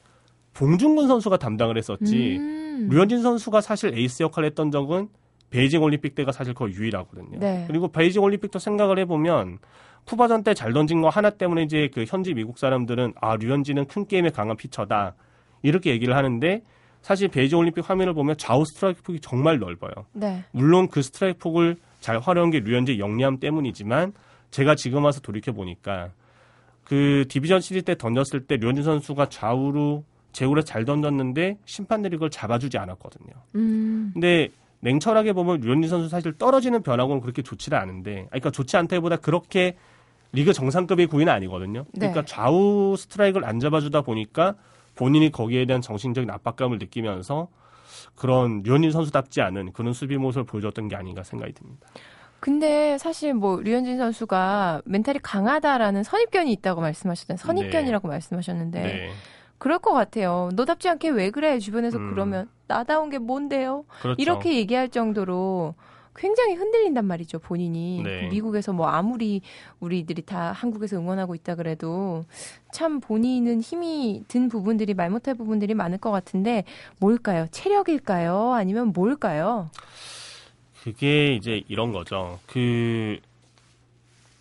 봉준근 0.53 1.07
선수가 1.07 1.37
담당을 1.37 1.77
했었지 1.77 2.37
음. 2.37 2.87
류현진 2.89 3.21
선수가 3.21 3.61
사실 3.61 3.93
에이스 3.93 4.23
역할을 4.23 4.47
했던 4.47 4.71
적은 4.71 5.09
베이징 5.49 5.81
올림픽 5.81 6.15
때가 6.15 6.31
사실 6.31 6.53
거의 6.53 6.73
유일하거든요. 6.73 7.39
네. 7.39 7.65
그리고 7.67 7.87
베이징 7.87 8.21
올림픽도 8.21 8.59
생각을 8.59 8.99
해보면 8.99 9.59
쿠바전 10.05 10.43
때 10.43 10.53
잘 10.53 10.73
던진 10.73 11.01
거 11.01 11.09
하나 11.09 11.29
때문에 11.29 11.63
이제 11.63 11.89
그 11.93 12.05
현지 12.07 12.33
미국 12.33 12.57
사람들은 12.57 13.13
아 13.19 13.35
류현진은 13.35 13.85
큰 13.87 14.07
게임에 14.07 14.29
강한 14.29 14.55
피처다 14.57 15.15
이렇게 15.61 15.91
얘기를 15.91 16.15
하는데 16.15 16.63
사실 17.01 17.27
베이징 17.27 17.57
올림픽 17.57 17.89
화면을 17.89 18.13
보면 18.13 18.37
좌우 18.37 18.65
스트라이크 18.65 19.01
폭이 19.01 19.19
정말 19.21 19.59
넓어요. 19.59 19.91
네. 20.13 20.43
물론 20.51 20.87
그 20.87 21.01
스트라이크 21.01 21.39
폭을 21.39 21.77
잘 21.99 22.19
활용한 22.19 22.51
게 22.51 22.59
류현진 22.59 22.99
영리함 22.99 23.39
때문이지만 23.39 24.13
제가 24.51 24.75
지금 24.75 25.03
와서 25.03 25.19
돌이켜 25.19 25.51
보니까 25.51 26.11
그 26.89 27.25
디비전 27.29 27.61
시리즈 27.61 27.85
때 27.85 27.95
던졌을 27.95 28.47
때 28.47 28.57
류현진 28.57 28.83
선수가 28.83 29.29
좌우로 29.29 30.03
제구를 30.31 30.63
잘 30.65 30.85
던졌는데 30.85 31.59
심판들이 31.65 32.17
그걸 32.17 32.31
잡아주지 32.31 32.79
않았거든요. 32.79 33.31
음. 33.53 34.09
근데 34.11 34.49
냉철하게 34.79 35.33
보면 35.33 35.61
류현진 35.61 35.87
선수 35.87 36.09
사실 36.09 36.33
떨어지는 36.33 36.81
변화구는 36.81 37.21
그렇게 37.21 37.43
좋지는 37.43 37.77
않은데, 37.77 38.25
그러니까 38.29 38.49
좋지 38.49 38.75
않다기보다 38.75 39.17
그렇게 39.17 39.77
리그 40.31 40.51
정상급의 40.51 41.07
구위는 41.07 41.31
아니거든요. 41.31 41.85
네. 41.91 42.07
그러니까 42.07 42.25
좌우 42.25 42.95
스트라이크를 42.97 43.47
안 43.47 43.59
잡아주다 43.59 44.01
보니까 44.01 44.55
본인이 44.95 45.31
거기에 45.31 45.65
대한 45.65 45.81
정신적인 45.81 46.31
압박감을 46.31 46.79
느끼면서 46.79 47.49
그런 48.15 48.63
류현진 48.63 48.91
선수답지 48.91 49.41
않은 49.41 49.73
그런 49.73 49.93
수비 49.93 50.17
모습을 50.17 50.45
보여줬던 50.45 50.87
게 50.87 50.95
아닌가 50.95 51.21
생각이 51.21 51.53
듭니다. 51.53 51.87
근데 52.39 52.97
사실 52.97 53.33
뭐 53.33 53.59
류현진 53.61 53.97
선수가 53.97 54.83
멘탈이 54.85 55.19
강하다라는 55.21 56.03
선입견이 56.03 56.51
있다고 56.53 56.81
말씀하셨잖아요. 56.81 57.37
선입견이라고 57.37 58.07
네. 58.07 58.13
말씀하셨는데 58.13 58.81
네. 58.81 59.09
그럴 59.57 59.79
것 59.79 59.93
같아요. 59.93 60.49
너답지 60.53 60.87
않게 60.87 61.09
왜 61.09 61.31
그래 61.31 61.59
주변에서 61.59 61.97
음. 61.97 62.11
그러면 62.11 62.49
나다운 62.67 63.09
게 63.09 63.17
뭔데요? 63.17 63.83
그렇죠. 64.01 64.21
이렇게 64.21 64.55
얘기할 64.55 64.89
정도로 64.89 65.75
굉장히 66.15 66.55
흔들린단 66.55 67.05
말이죠, 67.05 67.39
본인이. 67.39 68.01
네. 68.03 68.27
미국에서 68.27 68.73
뭐 68.73 68.87
아무리 68.87 69.41
우리들이 69.79 70.23
다 70.23 70.51
한국에서 70.51 70.97
응원하고 70.97 71.33
있다 71.35 71.55
그래도 71.55 72.25
참 72.73 72.99
본인은 72.99 73.61
힘이 73.61 74.23
든 74.27 74.49
부분들이 74.49 74.93
말 74.93 75.09
못할 75.09 75.35
부분들이 75.35 75.73
많을 75.73 75.97
것 75.97 76.11
같은데 76.11 76.65
뭘까요? 76.99 77.47
체력일까요? 77.51 78.53
아니면 78.53 78.91
뭘까요? 78.91 79.69
그게 80.83 81.33
이제 81.35 81.63
이런 81.67 81.91
거죠. 81.91 82.39
그 82.47 83.19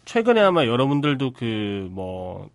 최근에 0.05 0.41
아마 0.41 0.65
여러분들도 0.67 1.33
그 1.33 1.89
뭐 1.91 2.49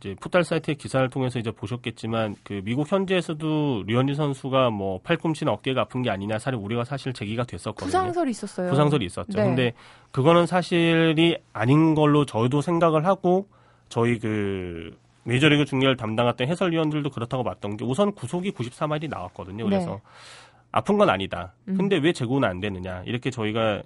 이제 0.00 0.16
포탈 0.18 0.44
사이트의 0.44 0.76
기사를 0.76 1.06
통해서 1.10 1.38
이제 1.38 1.50
보셨겠지만 1.50 2.36
그 2.42 2.62
미국 2.64 2.90
현지에서도 2.90 3.84
류현진 3.86 4.16
선수가 4.16 4.70
뭐 4.70 4.98
팔꿈치나 5.02 5.52
어깨가 5.52 5.82
아픈 5.82 6.00
게 6.02 6.08
아니냐 6.10 6.38
사실 6.38 6.58
우리가 6.58 6.84
사실 6.84 7.12
제기가 7.12 7.44
됐었거든요. 7.44 7.86
부상설이 7.86 8.30
있었어요. 8.30 8.70
부상설이 8.70 9.04
있었죠. 9.04 9.36
네. 9.38 9.44
근데 9.44 9.72
그거는 10.10 10.46
사실이 10.46 11.36
아닌 11.52 11.94
걸로 11.94 12.24
저희도 12.24 12.62
생각을 12.62 13.04
하고 13.04 13.46
저희 13.90 14.18
그 14.18 14.96
메이저리그 15.24 15.66
중계를 15.66 15.98
담당했던 15.98 16.48
해설위원들도 16.48 17.10
그렇다고 17.10 17.44
봤던 17.44 17.76
게 17.76 17.84
우선 17.84 18.14
구속이 18.14 18.52
94마일이 18.52 19.08
나왔거든요. 19.10 19.64
그래서 19.64 19.90
네. 19.90 20.00
아픈 20.72 20.98
건 20.98 21.10
아니다. 21.10 21.54
음. 21.68 21.76
근데 21.76 21.96
왜 21.96 22.12
재고는 22.12 22.48
안 22.48 22.60
되느냐 22.60 23.02
이렇게 23.06 23.30
저희가 23.30 23.82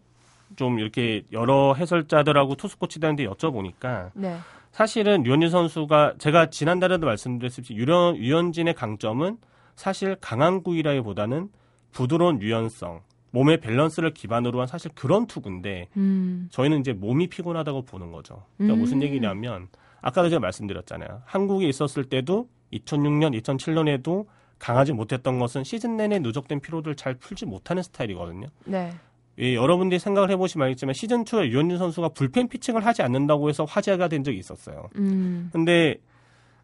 좀 0.57 0.79
이렇게 0.79 1.23
여러 1.33 1.75
해설자들하고 1.75 2.55
투수 2.57 2.79
코치들한테 2.79 3.27
여쭤보니까 3.27 4.11
네. 4.15 4.37
사실은 4.71 5.23
류현진 5.23 5.51
선수가 5.51 6.15
제가 6.19 6.51
지난달에도 6.51 7.07
말씀드렸듯이 7.07 7.75
유현, 7.75 8.17
유현진의 8.17 8.75
강점은 8.75 9.39
사실 9.77 10.17
강한 10.21 10.63
구위라기보다는 10.63 11.49
부드러운 11.93 12.43
유연성, 12.43 13.01
몸의 13.31 13.61
밸런스를 13.61 14.13
기반으로 14.13 14.61
한 14.61 14.67
사실 14.67 14.91
그런 14.95 15.27
투구인데 15.27 15.89
음. 15.97 16.49
저희는 16.51 16.81
이제 16.81 16.93
몸이 16.93 17.29
피곤하다고 17.29 17.83
보는 17.83 18.13
거죠. 18.13 18.45
그러니까 18.57 18.77
음. 18.77 18.81
무슨 18.81 19.03
얘기냐면 19.03 19.69
아까도 20.01 20.29
제가 20.29 20.41
말씀드렸잖아요. 20.41 21.23
한국에 21.25 21.67
있었을 21.69 22.05
때도 22.05 22.49
2006년, 22.73 23.41
2007년에도 23.41 24.27
강하지 24.65 24.95
못했던 24.95 25.39
것은 25.39 25.63
시즌 25.63 25.99
내내 25.99 26.21
누적된 26.21 26.61
피로를 26.61 26.95
잘 26.95 27.13
풀지 27.15 27.45
못하는 27.45 27.83
스타일이거든요. 27.83 28.47
네. 28.65 28.93
예, 29.39 29.55
여러분들이 29.55 29.99
생각을 29.99 30.31
해보시면 30.31 30.65
알겠지만 30.65 30.95
시즌 30.95 31.23
2에 31.25 31.49
유현진 31.51 31.77
선수가 31.77 32.09
불펜 32.11 32.49
피칭을 32.49 32.87
하지 32.87 33.03
않는다고 33.03 33.51
해서 33.51 33.65
화제가 33.67 34.09
된 34.09 34.25
적이 34.25 34.39
있었어요. 34.39 34.89
음. 34.97 35.51
근데 35.53 35.97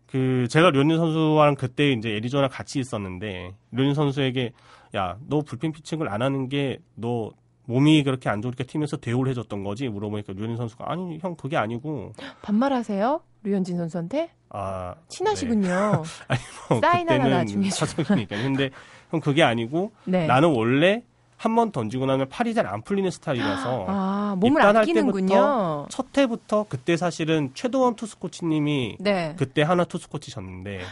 그 0.07 0.47
제가 0.49 0.71
류현진 0.71 0.97
선수랑 0.97 1.57
그때 1.57 1.93
이제 1.93 2.09
애리조나 2.17 2.49
같이 2.49 2.81
있었는데 2.81 3.55
류현진 3.73 3.95
선수에게 3.95 4.53
야 4.97 5.19
너 5.29 5.43
불펜 5.43 5.71
피칭을 5.73 6.09
안 6.09 6.23
하는 6.23 6.49
게 6.49 6.79
너 6.95 7.31
몸이 7.67 8.03
그렇게 8.03 8.29
안 8.29 8.41
좋으니까 8.43 8.65
팀에서 8.65 8.97
대우를 8.97 9.31
해줬던 9.31 9.63
거지 9.63 9.89
물어보니까 9.89 10.33
류현진 10.33 10.57
선수가 10.57 10.91
아니 10.91 11.19
형 11.21 11.37
그게 11.37 11.57
아니고 11.57 12.15
반말하세요 12.43 13.21
류현진 13.43 13.77
선수한테 13.79 14.31
아 14.51 14.95
친하시군요. 15.09 15.69
네. 15.69 16.03
아니 16.29 16.41
뭐 16.69 16.81
사인 16.81 17.09
하나 17.09 17.29
나중에 17.29 17.71
사석이니까 17.71 18.37
근데 18.37 18.71
형 19.11 19.21
그게 19.21 19.43
아니고 19.43 19.93
네. 20.05 20.27
나는 20.27 20.51
원래 20.55 21.03
한 21.37 21.55
번 21.55 21.73
던지고 21.73 22.05
나면 22.05 22.29
팔이 22.29 22.53
잘 22.53 22.67
안 22.67 22.83
풀리는 22.83 23.11
스타일이라서 23.11 23.87
아, 23.89 24.37
몸을 24.39 24.61
아끼는군요. 24.61 25.87
첫 25.89 26.07
해부터 26.19 26.67
그때 26.69 26.99
사실은 26.99 27.51
최동원 27.55 27.97
투수 27.97 28.19
코치님이 28.19 28.99
네. 29.01 29.35
그때 29.39 29.63
하나 29.63 29.85
투수 29.85 30.11
코치셨는데 30.11 30.83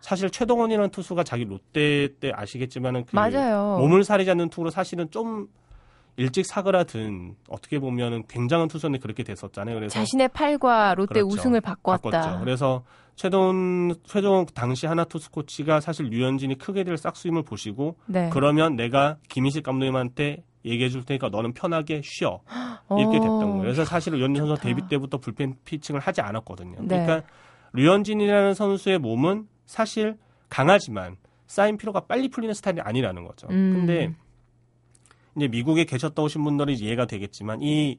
사실 0.00 0.30
최동원이라는 0.30 0.90
투수가 0.90 1.24
자기 1.24 1.44
롯데 1.44 2.08
때 2.20 2.30
아시겠지만은 2.34 3.04
그 3.06 3.16
맞아요. 3.16 3.78
몸을 3.80 4.04
사리지 4.04 4.30
않는 4.30 4.50
투구로 4.50 4.70
사실은 4.70 5.10
좀 5.10 5.48
일찍 6.16 6.46
사그라든 6.46 7.34
어떻게 7.48 7.78
보면은 7.78 8.24
굉장한 8.28 8.68
투수인데 8.68 8.98
그렇게 8.98 9.22
됐었잖아요. 9.22 9.74
그래서 9.74 9.92
자신의 9.92 10.28
팔과 10.28 10.94
롯데 10.94 11.14
그렇죠. 11.14 11.26
우승을 11.26 11.60
바꿨다. 11.60 12.10
바꿨죠. 12.10 12.40
그래서 12.40 12.84
최동 13.16 13.94
최종 14.04 14.46
당시 14.54 14.86
하나 14.86 15.04
투수 15.04 15.30
코치가 15.30 15.80
사실 15.80 16.06
류현진이 16.06 16.58
크게 16.58 16.84
될 16.84 16.96
싹수임을 16.96 17.42
보시고 17.42 17.96
네. 18.06 18.30
그러면 18.32 18.76
내가 18.76 19.16
김인식 19.28 19.62
감독님한테 19.62 20.44
얘기해 20.64 20.88
줄 20.88 21.04
테니까 21.04 21.28
너는 21.28 21.52
편하게 21.52 22.00
쉬어 22.02 22.40
이렇게 22.90 23.18
됐던 23.18 23.38
거예요. 23.40 23.62
그래서 23.62 23.84
사실 23.84 24.14
류현진 24.14 24.46
선수 24.46 24.62
데뷔 24.62 24.82
때부터 24.88 25.18
불펜 25.18 25.54
피칭을 25.64 26.00
하지 26.00 26.20
않았거든요. 26.22 26.78
네. 26.80 27.04
그러니까 27.04 27.22
류현진이라는 27.72 28.54
선수의 28.54 28.98
몸은 28.98 29.46
사실 29.66 30.16
강하지만 30.48 31.16
쌓인 31.46 31.76
피로가 31.76 32.00
빨리 32.00 32.28
풀리는 32.28 32.54
스타일이 32.54 32.80
아니라는 32.80 33.24
거죠. 33.24 33.46
음. 33.50 33.74
근데 33.74 34.14
이제 35.36 35.48
미국에 35.48 35.84
계셨다 35.84 36.22
오신 36.22 36.44
분들은 36.44 36.74
이해가 36.74 37.06
되겠지만 37.06 37.62
이 37.62 37.98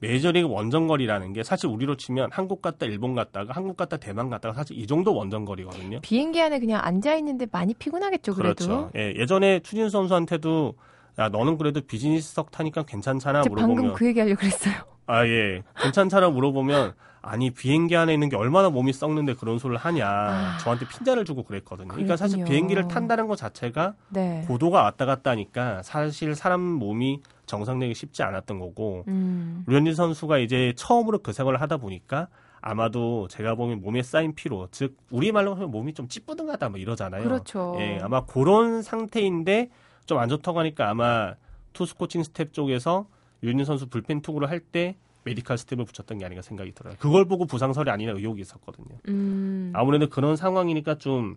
메이저리그 0.00 0.48
원정거리라는 0.48 1.34
게 1.34 1.42
사실 1.42 1.68
우리로 1.68 1.96
치면 1.96 2.30
한국 2.32 2.62
갔다 2.62 2.86
일본 2.86 3.14
갔다가 3.14 3.52
한국 3.52 3.76
갔다 3.76 3.98
대만 3.98 4.30
갔다가 4.30 4.54
사실 4.54 4.78
이 4.78 4.86
정도 4.86 5.14
원정거리거든요. 5.14 6.00
비행기 6.00 6.40
안에 6.40 6.58
그냥 6.58 6.80
앉아 6.82 7.16
있는데 7.16 7.46
많이 7.52 7.74
피곤하겠죠, 7.74 8.34
그래도. 8.34 8.64
그렇죠. 8.64 8.90
예, 8.96 9.14
예전에 9.16 9.60
추진 9.60 9.90
선수한테도 9.90 10.74
야 11.18 11.28
너는 11.28 11.58
그래도 11.58 11.82
비즈니스석 11.82 12.50
타니까 12.50 12.84
괜찮잖아 12.84 13.42
물어보면 13.42 13.76
방금 13.76 13.94
그 13.94 14.06
얘기 14.06 14.20
하려고 14.20 14.38
그랬어요. 14.40 14.74
아 15.06 15.26
예, 15.26 15.62
괜찮잖아 15.82 16.30
물어보면 16.30 16.94
아니 17.22 17.50
비행기 17.50 17.96
안에 17.96 18.14
있는 18.14 18.28
게 18.28 18.36
얼마나 18.36 18.70
몸이 18.70 18.92
썩는데 18.92 19.34
그런 19.34 19.58
소리를 19.58 19.78
하냐 19.78 20.06
아, 20.08 20.58
저한테 20.58 20.86
핀자를 20.88 21.24
주고 21.24 21.42
그랬거든요. 21.44 21.88
그러니까 21.88 22.16
사실 22.16 22.44
비행기를 22.44 22.88
탄다는 22.88 23.26
것 23.26 23.36
자체가 23.36 23.94
네. 24.08 24.44
고도가 24.48 24.82
왔다 24.82 25.04
갔다 25.06 25.30
하니까 25.32 25.82
사실 25.82 26.34
사람 26.34 26.60
몸이 26.60 27.20
정상되기 27.46 27.94
쉽지 27.94 28.22
않았던 28.22 28.58
거고 28.58 29.04
음. 29.08 29.64
류현진 29.66 29.94
선수가 29.94 30.38
이제 30.38 30.72
처음으로 30.76 31.18
그 31.18 31.32
생활을 31.32 31.60
하다 31.60 31.76
보니까 31.78 32.28
아마도 32.62 33.26
제가 33.28 33.54
보면 33.54 33.80
몸에 33.80 34.02
쌓인 34.02 34.34
피로, 34.34 34.68
즉 34.70 34.96
우리 35.10 35.32
말로 35.32 35.54
하면 35.54 35.70
몸이 35.70 35.94
좀 35.94 36.08
찌뿌둥하다 36.08 36.68
뭐 36.68 36.78
이러잖아요. 36.78 37.22
그렇죠. 37.22 37.74
예, 37.78 37.98
아마 38.02 38.24
그런 38.26 38.82
상태인데 38.82 39.70
좀 40.06 40.18
안 40.18 40.28
좋다고 40.28 40.58
하니까 40.58 40.90
아마 40.90 41.34
투수 41.72 41.94
코칭 41.96 42.22
스태프 42.22 42.52
쪽에서 42.52 43.06
류현진 43.42 43.64
선수 43.64 43.88
불펜 43.88 44.20
투구를 44.20 44.50
할때 44.50 44.96
메디칼 45.24 45.58
스텝을 45.58 45.84
붙였던 45.84 46.18
게 46.18 46.24
아닌가 46.24 46.42
생각이 46.42 46.72
들어요. 46.72 46.94
그걸 46.98 47.26
보고 47.26 47.46
부상설이 47.46 47.90
아니냐 47.90 48.12
의혹이 48.12 48.40
있었거든요. 48.40 48.98
음. 49.08 49.72
아무래도 49.74 50.08
그런 50.08 50.36
상황이니까 50.36 50.98
좀 50.98 51.36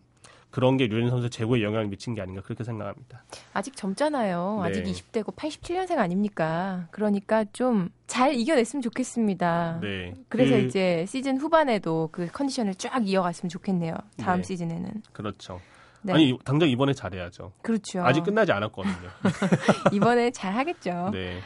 그런 0.52 0.78
게 0.78 0.86
류현 0.86 1.10
선수 1.10 1.30
제구에 1.30 1.64
영향을 1.64 1.88
미친 1.88 2.14
게 2.14 2.22
아닌가 2.22 2.42
그렇게 2.42 2.64
생각합니다. 2.64 3.24
아직 3.54 3.76
젊잖아요. 3.76 4.62
네. 4.64 4.70
아직 4.70 4.84
20대고 4.84 5.36
87년생 5.36 5.98
아닙니까? 5.98 6.88
그러니까 6.92 7.44
좀 7.46 7.90
잘 8.14 8.36
이겨냈으면 8.36 8.84
좋겠습니다. 8.84 9.80
네. 9.82 10.14
그래서 10.30 10.52
그... 10.52 10.62
이제 10.62 11.04
시즌 11.08 11.40
후반에도 11.40 12.10
그 12.12 12.28
컨디션을 12.28 12.76
쫙 12.76 13.08
이어갔으면 13.08 13.50
좋겠네요. 13.50 13.96
다음 14.18 14.38
네. 14.38 14.44
시즌에는. 14.44 15.02
그렇죠. 15.12 15.60
네. 16.04 16.14
아니 16.14 16.38
당장 16.46 16.70
이번에 16.70 16.94
잘해야죠. 16.94 17.54
그렇죠. 17.64 18.04
아직 18.04 18.24
끝나지 18.24 18.52
않았거든요. 18.52 19.10
이번에 19.94 20.30
잘 20.30 20.54
하겠죠. 20.54 21.10
네. 21.12 21.40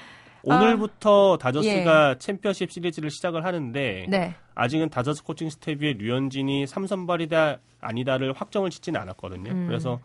오늘부터 0.44 1.36
아, 1.36 1.38
다저스가 1.38 2.10
예. 2.12 2.16
챔피언십 2.20 2.72
시리즈를 2.72 3.10
시작을 3.10 3.44
하는데 3.46 4.06
네. 4.10 4.36
아직은 4.56 4.90
다저스 4.90 5.24
코칭 5.24 5.50
스태프에 5.50 5.94
류현진이 5.94 6.66
3선발이다 6.66 7.60
아니다를 7.82 8.34
확정을 8.34 8.70
짓지는 8.70 9.00
않았거든요. 9.02 9.52
음. 9.52 9.68
그래서 9.68 10.00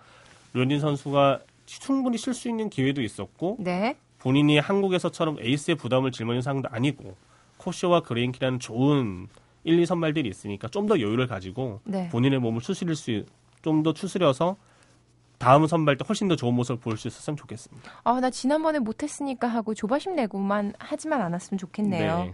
류현진 0.55 0.81
선수가 0.81 1.41
충분히 1.67 2.19
쉴 2.19 2.35
수 2.35 2.49
있는 2.49 2.69
기회도 2.69 3.03
있었고 3.03 3.57
네. 3.61 3.97
본인이 4.19 4.59
한국에서처럼 4.59 5.39
에이스의 5.41 5.77
부담을 5.77 6.13
짊어진 6.13 6.43
상황도 6.43 6.69
아니고 6.71 7.17
커쇼와 7.57 8.01
그레인키라는 8.01 8.59
좋은 8.61 9.29
1, 9.65 9.79
2 9.79 9.87
선발들이 9.87 10.29
있으니까 10.29 10.69
좀 10.69 10.87
더 10.87 10.97
여유를 11.01 11.29
가지고 11.29 11.81
네. 11.85 12.09
본인의 12.11 12.41
몸을 12.41 12.61
추스릴 12.61 12.97
수 12.97 13.25
좀 13.63 13.83
더 13.85 13.93
추스려서 13.95 14.57
다음 15.43 15.67
선발 15.67 15.99
때 15.99 16.05
훨씬 16.09 16.29
더 16.29 16.37
좋은 16.37 16.55
모습을 16.55 16.79
보일 16.81 16.97
수 16.97 17.09
있었으면 17.09 17.37
좋겠습니다. 17.37 17.91
아, 18.05 18.21
나 18.21 18.31
지난번에 18.31 18.79
못했으니까 18.79 19.49
하고 19.49 19.75
조바심 19.75 20.15
내고만 20.15 20.73
하지만 20.79 21.21
않았으면 21.21 21.59
좋겠네요. 21.59 22.19
네. 22.19 22.33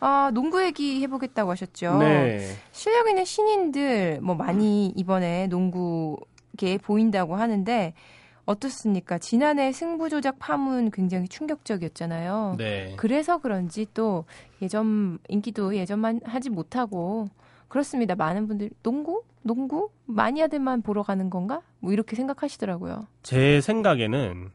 아, 0.00 0.30
농구 0.34 0.62
얘기 0.62 1.00
해보겠다고 1.00 1.50
하셨죠. 1.52 1.96
네. 1.98 2.54
실력 2.70 3.08
있는 3.08 3.24
신인들 3.24 4.20
뭐 4.20 4.34
많이 4.34 4.88
이번에 4.88 5.46
농구계 5.46 6.76
보인다고 6.82 7.36
하는데 7.36 7.94
어떻습니까? 8.44 9.16
지난해 9.16 9.72
승부 9.72 10.10
조작 10.10 10.38
파문 10.38 10.90
굉장히 10.90 11.28
충격적이었잖아요. 11.28 12.56
네. 12.58 12.92
그래서 12.98 13.38
그런지 13.38 13.86
또 13.94 14.26
예전 14.60 15.18
인기도 15.28 15.74
예전만 15.74 16.20
하지 16.24 16.50
못하고 16.50 17.30
그렇습니다. 17.68 18.14
많은 18.14 18.46
분들 18.46 18.70
농구, 18.82 19.22
농구 19.42 19.90
마니아들만 20.06 20.82
보러 20.82 21.02
가는 21.02 21.30
건가? 21.30 21.62
뭐 21.80 21.92
이렇게 21.92 22.16
생각하시더라고요. 22.16 23.06
제 23.22 23.60
생각에는 23.60 24.50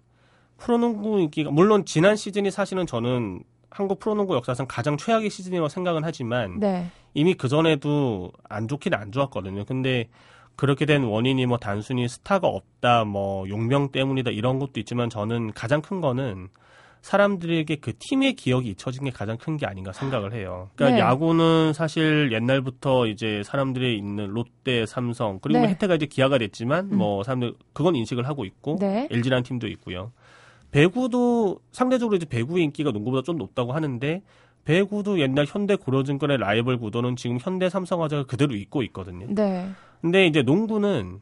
프로농구 0.57 1.19
인기가 1.19 1.51
물론 1.51 1.85
지난 1.85 2.15
시즌이 2.15 2.51
사실은 2.51 2.85
저는 2.85 3.43
한국 3.69 3.99
프로농구 3.99 4.35
역사상 4.35 4.65
가장 4.67 4.97
최악의 4.97 5.29
시즌이라고 5.29 5.67
생각은 5.69 6.03
하지만 6.03 6.59
네. 6.59 6.87
이미 7.13 7.33
그 7.33 7.47
전에도 7.47 8.31
안 8.49 8.67
좋긴 8.67 8.93
안 8.93 9.11
좋았거든요. 9.11 9.65
근데 9.65 10.09
그렇게 10.55 10.85
된 10.85 11.03
원인이 11.03 11.45
뭐 11.45 11.57
단순히 11.57 12.07
스타가 12.07 12.47
없다, 12.47 13.05
뭐 13.05 13.47
용명 13.49 13.91
때문이다 13.91 14.31
이런 14.31 14.57
것도 14.57 14.79
있지만 14.79 15.09
저는 15.09 15.53
가장 15.53 15.81
큰 15.81 16.01
거는 16.01 16.49
사람들에게 17.07 17.77
그 17.77 17.93
팀의 17.97 18.33
기억이 18.33 18.69
잊혀진 18.71 19.05
게 19.05 19.11
가장 19.11 19.37
큰 19.37 19.55
게 19.55 19.65
아닌가 19.65 19.93
생각을 19.93 20.33
해요. 20.33 20.69
그러니까 20.75 20.97
네. 20.97 21.01
야구는 21.01 21.71
사실 21.71 22.31
옛날부터 22.33 23.07
이제 23.07 23.41
사람들이 23.45 23.97
있는 23.97 24.27
롯데, 24.27 24.85
삼성 24.85 25.39
그리고 25.39 25.61
네. 25.61 25.69
혜태가 25.69 25.95
이제 25.95 26.05
기아가 26.05 26.37
됐지만 26.37 26.91
음. 26.91 26.97
뭐 26.97 27.23
사람들 27.23 27.53
그건 27.71 27.95
인식을 27.95 28.27
하고 28.27 28.43
있고 28.43 28.75
네. 28.81 29.07
LG라는 29.09 29.43
팀도 29.43 29.67
있고요. 29.69 30.11
배구도 30.71 31.61
상대적으로 31.71 32.17
이제 32.17 32.25
배구의 32.25 32.65
인기가 32.65 32.91
농구보다 32.91 33.23
좀 33.23 33.37
높다고 33.37 33.71
하는데 33.71 34.21
배구도 34.65 35.19
옛날 35.21 35.45
현대 35.47 35.77
고려증권의 35.77 36.39
라이벌 36.39 36.77
구도는 36.77 37.15
지금 37.15 37.37
현대 37.39 37.69
삼성화재가 37.69 38.25
그대로 38.25 38.53
있고 38.53 38.83
있거든요. 38.83 39.27
네. 39.29 39.69
근데 40.01 40.27
이제 40.27 40.41
농구는 40.41 41.21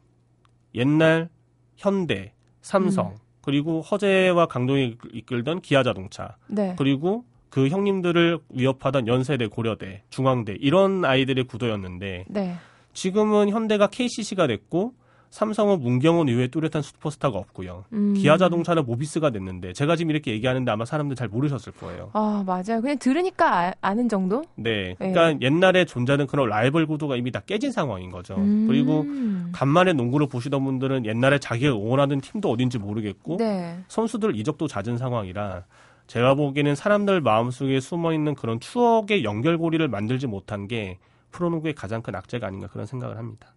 옛날 0.74 1.28
현대, 1.76 2.32
삼성, 2.60 3.10
음. 3.10 3.16
그리고 3.46 3.80
허재와 3.80 4.46
강동이 4.46 4.96
이끌던 5.12 5.60
기아자동차, 5.60 6.36
네. 6.48 6.74
그리고 6.76 7.24
그 7.48 7.68
형님들을 7.68 8.40
위협하던 8.50 9.06
연세대, 9.06 9.46
고려대, 9.46 10.02
중앙대 10.10 10.56
이런 10.58 11.04
아이들의 11.04 11.44
구도였는데 11.44 12.24
네. 12.26 12.56
지금은 12.92 13.50
현대가 13.50 13.86
KCC가 13.86 14.48
됐고 14.48 14.94
삼성은 15.30 15.80
문경은 15.80 16.28
이외에 16.28 16.48
뚜렷한 16.48 16.82
슈퍼스타가 16.82 17.38
없고요. 17.38 17.84
음. 17.92 18.14
기아 18.14 18.36
자동차는 18.36 18.86
모비스가 18.86 19.30
됐는데 19.30 19.72
제가 19.72 19.96
지금 19.96 20.10
이렇게 20.10 20.32
얘기하는데 20.32 20.70
아마 20.70 20.84
사람들 20.84 21.16
잘 21.16 21.28
모르셨을 21.28 21.72
거예요. 21.74 22.10
아 22.12 22.42
맞아요. 22.46 22.80
그냥 22.80 22.98
들으니까 22.98 23.74
아, 23.80 23.94
는 23.94 24.08
정도? 24.08 24.44
네. 24.54 24.94
그러니까 24.98 25.32
네. 25.32 25.38
옛날에 25.42 25.84
존재하는 25.84 26.26
그런 26.26 26.48
라이벌 26.48 26.86
구도가 26.86 27.16
이미 27.16 27.30
다 27.30 27.40
깨진 27.40 27.72
상황인 27.72 28.10
거죠. 28.10 28.34
음. 28.36 28.66
그리고 28.66 29.04
간만에 29.52 29.92
농구를 29.92 30.28
보시던 30.28 30.64
분들은 30.64 31.06
옛날에 31.06 31.38
자기가 31.38 31.72
응원하던 31.72 32.20
팀도 32.20 32.50
어딘지 32.50 32.78
모르겠고 32.78 33.36
네. 33.38 33.78
선수들 33.88 34.36
이적도 34.36 34.68
잦은 34.68 34.98
상황이라 34.98 35.64
제가 36.06 36.34
보기에는 36.34 36.74
사람들 36.74 37.20
마음속에 37.20 37.80
숨어 37.80 38.12
있는 38.12 38.34
그런 38.34 38.60
추억의 38.60 39.24
연결고리를 39.24 39.86
만들지 39.88 40.26
못한 40.26 40.68
게 40.68 40.98
프로농구의 41.32 41.74
가장 41.74 42.02
큰 42.02 42.14
악재가 42.14 42.46
아닌가 42.46 42.68
그런 42.68 42.86
생각을 42.86 43.18
합니다. 43.18 43.52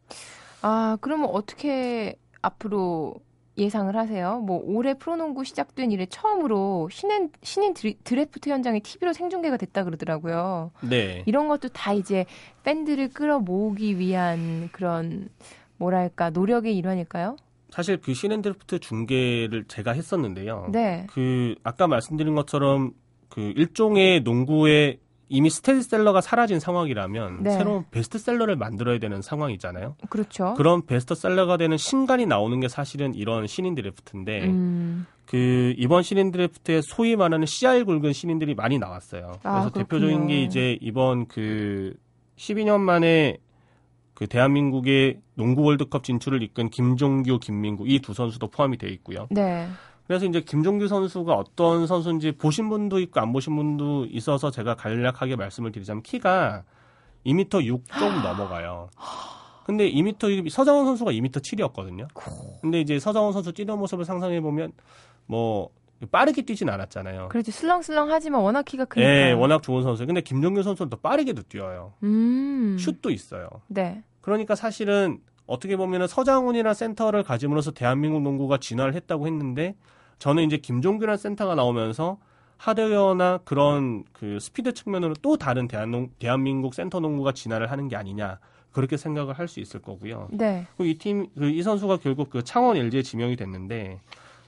아, 0.62 0.98
그러면 1.02 1.30
어떻게 1.32 2.16
앞으로 2.42 3.16
예상을 3.58 3.94
하세요? 3.96 4.40
뭐 4.40 4.62
올해 4.64 4.94
프로농구 4.94 5.44
시작된 5.44 5.92
이래 5.92 6.06
처음으로 6.06 6.88
신인 6.92 7.30
신인 7.44 7.74
드래프트 7.74 8.50
현장이 8.50 8.80
TV로 8.80 9.14
생중계가 9.14 9.58
됐다 9.58 9.84
그러더라고요. 9.84 10.72
네. 10.82 11.24
이런 11.26 11.48
것도 11.48 11.70
다 11.70 11.94
이제 11.94 12.26
팬들을 12.64 13.10
끌어 13.10 13.40
모으기 13.40 14.00
위한 14.00 14.70
그런 14.72 15.30
뭐랄까 15.78 16.30
노력의 16.30 16.78
일환일까요? 16.78 17.36
사실 17.70 17.98
그 17.98 18.14
신인 18.14 18.42
드래프트 18.42 18.80
중계를 18.80 19.66
제가 19.68 19.92
했었는데요. 19.92 20.70
네. 20.72 21.06
그 21.10 21.56
아까 21.64 21.88
말씀드린 21.88 22.36
것처럼 22.36 22.94
그 23.30 23.54
일종의 23.56 24.22
농구의 24.22 25.00
이미 25.30 25.50
스테디셀러가 25.50 26.22
사라진 26.22 26.60
상황이라면 26.60 27.44
네. 27.44 27.52
새로운 27.52 27.86
베스트셀러를 27.92 28.56
만들어야 28.56 28.98
되는 29.00 29.22
상황이잖아요. 29.22 29.96
그렇죠. 30.10 30.56
그런 30.56 30.86
베스트셀러가 30.86 31.58
되는 31.58 31.78
신간이 31.78 32.26
나오는 32.26 32.60
게 32.60 32.68
사실은 32.68 33.14
이런 33.14 33.46
신인 33.48 33.76
드래프트인데 33.76 34.46
음. 34.46 35.06
그 35.26 35.76
이번 35.78 36.02
신인 36.02 36.32
드래프트에 36.32 36.82
소위 36.82 37.16
말하는 37.16 37.46
CR 37.46 37.86
굵은 37.86 38.12
신인들이 38.14 38.56
많이 38.56 38.80
나왔어요. 38.80 39.34
아, 39.44 39.52
그래서 39.62 39.70
그렇군요. 39.72 39.84
대표적인 40.00 40.28
게 40.28 40.42
이제 40.42 40.78
이번 40.82 41.28
그 41.28 41.94
12년 42.38 42.80
만에 42.80 43.38
그 44.16 44.28
대한민국의 44.28 45.20
농구 45.36 45.62
월드컵 45.64 46.04
진출을 46.04 46.42
이끈 46.44 46.70
김종규, 46.70 47.40
김민구 47.40 47.88
이 47.88 48.00
두 48.00 48.14
선수도 48.14 48.48
포함이 48.50 48.78
되어 48.78 48.90
있고요. 48.90 49.28
네. 49.30 49.68
그래서 50.10 50.26
이제 50.26 50.42
김종규 50.42 50.88
선수가 50.88 51.32
어떤 51.36 51.86
선수인지 51.86 52.32
보신 52.32 52.68
분도 52.68 53.00
있고 53.00 53.20
안 53.20 53.32
보신 53.32 53.56
분도 53.56 54.08
있어서 54.08 54.50
제가 54.50 54.74
간략하게 54.74 55.36
말씀을 55.36 55.72
드리자면 55.72 56.02
키가 56.02 56.64
2m 57.28 57.48
6좀 57.50 58.24
넘어가요. 58.24 58.90
근데 59.68 59.88
2m 59.88 60.50
서장훈 60.50 60.86
선수가 60.88 61.12
2m 61.12 61.32
7이었거든요. 61.32 62.08
근데 62.60 62.82
이제 62.82 62.98
서장훈 62.98 63.34
선수 63.34 63.54
뛰는 63.54 63.78
모습을 63.78 64.04
상상해 64.04 64.42
보면 64.42 64.72
뭐 65.28 65.70
빠르게 66.12 66.42
뛰진 66.42 66.70
않았잖아요. 66.70 67.30
그렇지 67.30 67.52
슬렁슬렁 67.52 68.10
하지만 68.10 68.42
워낙 68.42 68.64
키가 68.64 68.86
크니까. 68.86 69.08
네, 69.08 69.32
워낙 69.34 69.62
좋은 69.62 69.84
선수. 69.84 70.08
근데 70.08 70.22
김종규 70.22 70.64
선수는 70.64 70.90
더 70.90 70.98
빠르게도 70.98 71.44
뛰어요. 71.44 71.94
음. 72.02 72.78
슛도 72.80 73.12
있어요. 73.12 73.48
네. 73.68 74.02
그러니까 74.22 74.56
사실은 74.56 75.20
어떻게 75.46 75.78
보면 75.78 76.08
서장훈이나 76.08 76.74
센터를 76.74 77.22
가짐으로써 77.22 77.70
대한민국 77.70 78.24
농구가 78.24 78.58
진화를 78.58 78.96
했다고 78.96 79.28
했는데 79.28 79.76
저는 80.20 80.44
이제 80.46 80.58
김종규라는 80.58 81.18
센터가 81.18 81.56
나오면서 81.56 82.18
하드웨어나 82.58 83.40
그런 83.46 84.04
그 84.12 84.38
스피드 84.40 84.74
측면으로 84.74 85.14
또 85.22 85.38
다른 85.38 85.68
대한농, 85.68 86.10
대한민국 86.20 86.74
센터 86.76 87.00
농구가 87.00 87.32
진화를 87.32 87.72
하는 87.72 87.88
게 87.88 87.96
아니냐 87.96 88.38
그렇게 88.74 88.98
생각을 88.98 89.40
할 89.40 89.48
수 89.48 89.60
있을 89.62 89.82
거고요. 89.82 90.28
네. 90.32 90.68
이 90.80 90.94
팀, 90.96 91.28
그 91.36 91.50
이 91.50 91.64
선수가 91.64 91.98
결국 91.98 92.30
그 92.30 92.44
창원 92.44 92.76
LG에 92.78 93.02
지명이 93.02 93.36
됐는데 93.38 94.00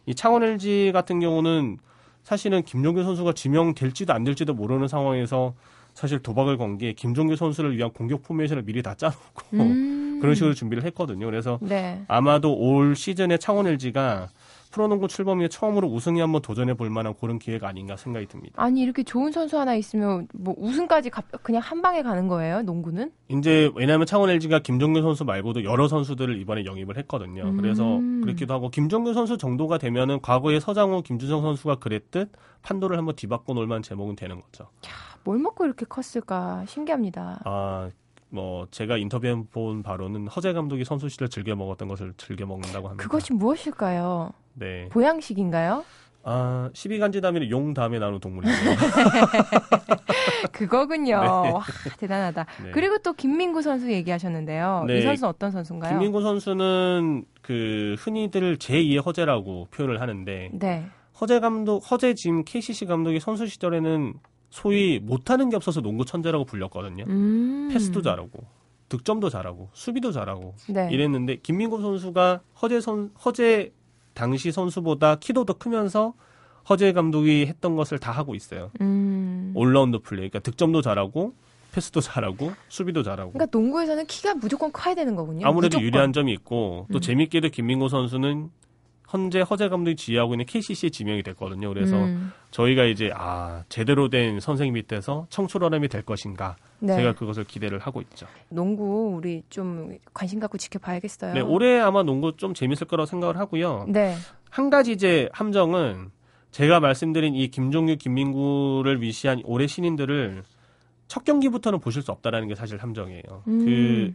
이 0.05 0.13
창원 0.13 0.43
LG 0.43 0.91
같은 0.93 1.19
경우는 1.21 1.77
사실은 2.23 2.63
김종규 2.63 3.03
선수가 3.03 3.33
지명될지도 3.33 4.13
안 4.13 4.23
될지도 4.25 4.53
모르는 4.53 4.87
상황에서 4.87 5.53
사실 5.93 6.19
도박을 6.19 6.57
건 6.57 6.77
게 6.77 6.93
김종규 6.93 7.35
선수를 7.35 7.75
위한 7.77 7.91
공격 7.91 8.23
포메이션을 8.23 8.63
미리 8.63 8.83
다 8.83 8.93
짜놓고 8.93 9.43
음. 9.53 10.19
그런 10.21 10.35
식으로 10.35 10.53
준비를 10.53 10.83
했거든요. 10.85 11.25
그래서 11.25 11.57
네. 11.61 12.03
아마도 12.07 12.53
올 12.53 12.95
시즌에 12.95 13.37
창원 13.37 13.67
LG가 13.67 14.29
프로농구 14.71 15.07
출범 15.07 15.41
이래 15.41 15.47
처음으로 15.47 15.87
우승에 15.87 16.21
한번 16.21 16.41
도전해 16.41 16.73
볼 16.73 16.89
만한 16.89 17.13
그런 17.19 17.39
기회가 17.39 17.67
아닌가 17.67 17.97
생각이 17.97 18.27
듭니다. 18.27 18.53
아니 18.61 18.81
이렇게 18.81 19.03
좋은 19.03 19.31
선수 19.31 19.59
하나 19.59 19.75
있으면 19.75 20.27
뭐 20.33 20.55
우승까지 20.57 21.11
그냥 21.43 21.61
한 21.61 21.81
방에 21.81 22.01
가는 22.01 22.27
거예요? 22.27 22.61
농구는? 22.63 23.11
이제 23.29 23.71
왜냐하면 23.75 24.07
창원 24.07 24.29
LG가 24.29 24.59
김종규 24.59 25.01
선수 25.01 25.25
말고도 25.25 25.63
여러 25.63 25.87
선수들을 25.87 26.39
이번에 26.39 26.65
영입을 26.65 26.97
했거든요. 26.97 27.43
음. 27.43 27.57
그래서 27.57 27.99
그렇기도 28.23 28.53
하고 28.53 28.69
김종규 28.69 29.13
선수 29.13 29.37
정도가 29.37 29.77
되면은 29.77 30.21
과거에 30.21 30.59
서장훈, 30.59 31.01
김주성 31.01 31.41
선수가 31.41 31.75
그랬듯 31.75 32.31
판도를 32.63 32.97
한번 32.97 33.15
뒤바꿔 33.15 33.53
놓을 33.53 33.67
만한 33.67 33.83
제목은 33.83 34.15
되는 34.15 34.39
거죠. 34.41 34.63
야, 34.63 34.91
뭘 35.23 35.37
먹고 35.39 35.65
이렇게 35.65 35.85
컸을까 35.85 36.65
신기합니다. 36.67 37.41
아 37.45 37.89
뭐 38.31 38.65
제가 38.71 38.97
인터뷰해 38.97 39.35
본 39.51 39.83
바로는 39.83 40.27
허재 40.27 40.53
감독이 40.53 40.85
선수 40.85 41.09
시절 41.09 41.29
즐겨 41.29 41.55
먹었던 41.55 41.87
것을 41.87 42.13
즐겨 42.17 42.45
먹는다고 42.45 42.87
합니다. 42.87 43.03
그것이 43.03 43.33
무엇일까요? 43.33 44.31
네. 44.53 44.87
보양식인가요? 44.89 45.83
아, 46.23 46.69
12간지다미는 46.73 47.49
용 47.49 47.73
다음에 47.73 47.99
나오는 47.99 48.19
동물이에요. 48.19 48.55
그거군요. 50.53 51.19
네. 51.21 51.27
와, 51.27 51.63
대단하다. 51.97 52.45
네. 52.63 52.71
그리고 52.71 52.97
또 52.99 53.13
김민구 53.13 53.61
선수 53.61 53.91
얘기하셨는데요. 53.91 54.85
네. 54.87 54.99
이 54.99 55.01
선수는 55.01 55.29
어떤 55.29 55.51
선수인가요? 55.51 55.91
김민구 55.91 56.21
선수는 56.21 57.25
그 57.41 57.95
흔히들 57.99 58.57
제2의 58.57 59.03
허재라고 59.05 59.67
표현을 59.71 59.99
하는데 59.99 60.51
네. 60.53 60.85
허재 61.19 61.39
감독, 61.39 61.79
허재 61.79 62.13
지금 62.13 62.43
KCC 62.45 62.85
감독이 62.85 63.19
선수 63.19 63.47
시절에는 63.47 64.13
소위 64.51 64.99
못하는 64.99 65.49
게 65.49 65.55
없어서 65.55 65.81
농구 65.81 66.05
천재라고 66.05 66.45
불렸거든요. 66.45 67.05
음. 67.07 67.69
패스도 67.71 68.01
잘하고 68.03 68.43
득점도 68.89 69.29
잘하고 69.29 69.69
수비도 69.73 70.11
잘하고 70.11 70.53
네. 70.69 70.89
이랬는데 70.91 71.37
김민구 71.37 71.81
선수가 71.81 72.41
허재 72.61 72.81
선 72.81 73.11
허재 73.23 73.71
당시 74.13 74.51
선수보다 74.51 75.15
키도 75.15 75.45
더 75.45 75.53
크면서 75.53 76.13
허재 76.69 76.91
감독이 76.91 77.45
했던 77.47 77.75
것을 77.75 77.97
다 77.97 78.11
하고 78.11 78.35
있어요. 78.35 78.69
음. 78.81 79.53
올라운드 79.55 79.99
플레이. 79.99 80.29
그러니까 80.29 80.39
득점도 80.39 80.81
잘하고 80.81 81.33
패스도 81.71 82.01
잘하고 82.01 82.51
수비도 82.67 83.01
잘하고. 83.03 83.31
그러니까 83.31 83.57
농구에서는 83.57 84.05
키가 84.05 84.35
무조건 84.35 84.73
커야 84.73 84.93
되는 84.93 85.15
거군요. 85.15 85.47
아무래도 85.47 85.77
무조건. 85.77 85.85
유리한 85.85 86.13
점이 86.13 86.33
있고 86.33 86.87
또 86.91 86.97
음. 86.97 87.01
재밌게도 87.01 87.49
김민구 87.49 87.87
선수는 87.87 88.49
현재 89.11 89.41
허재 89.41 89.67
감독이 89.67 89.97
지휘하고 89.97 90.35
있는 90.35 90.45
KCC에 90.45 90.89
지명이 90.89 91.21
됐거든요. 91.23 91.67
그래서 91.67 91.97
음. 91.97 92.31
저희가 92.51 92.85
이제 92.85 93.11
아 93.13 93.63
제대로 93.67 94.07
된 94.07 94.39
선생님 94.39 94.73
밑에서 94.75 95.27
청출어람이 95.29 95.89
될 95.89 96.01
것인가 96.01 96.55
네. 96.79 96.95
제가 96.95 97.13
그것을 97.13 97.43
기대를 97.43 97.79
하고 97.79 97.99
있죠. 98.01 98.25
농구 98.47 99.13
우리 99.17 99.43
좀 99.49 99.97
관심 100.13 100.39
갖고 100.39 100.57
지켜봐야겠어요. 100.57 101.33
네, 101.33 101.41
올해 101.41 101.81
아마 101.81 102.03
농구 102.03 102.37
좀 102.37 102.53
재밌을 102.53 102.87
거라고 102.87 103.05
생각을 103.05 103.37
하고요. 103.37 103.85
네. 103.89 104.15
한 104.49 104.69
가지 104.69 104.93
이제 104.93 105.27
함정은 105.33 106.09
제가 106.51 106.79
말씀드린 106.79 107.35
이 107.35 107.49
김종규, 107.49 107.97
김민구를 107.97 109.01
위시한 109.01 109.41
올해 109.43 109.67
신인들을 109.67 110.43
첫 111.09 111.25
경기부터는 111.25 111.79
보실 111.79 112.01
수 112.01 112.13
없다라는 112.13 112.47
게 112.47 112.55
사실 112.55 112.77
함정이에요. 112.77 113.43
음. 113.47 113.65
그 113.65 114.13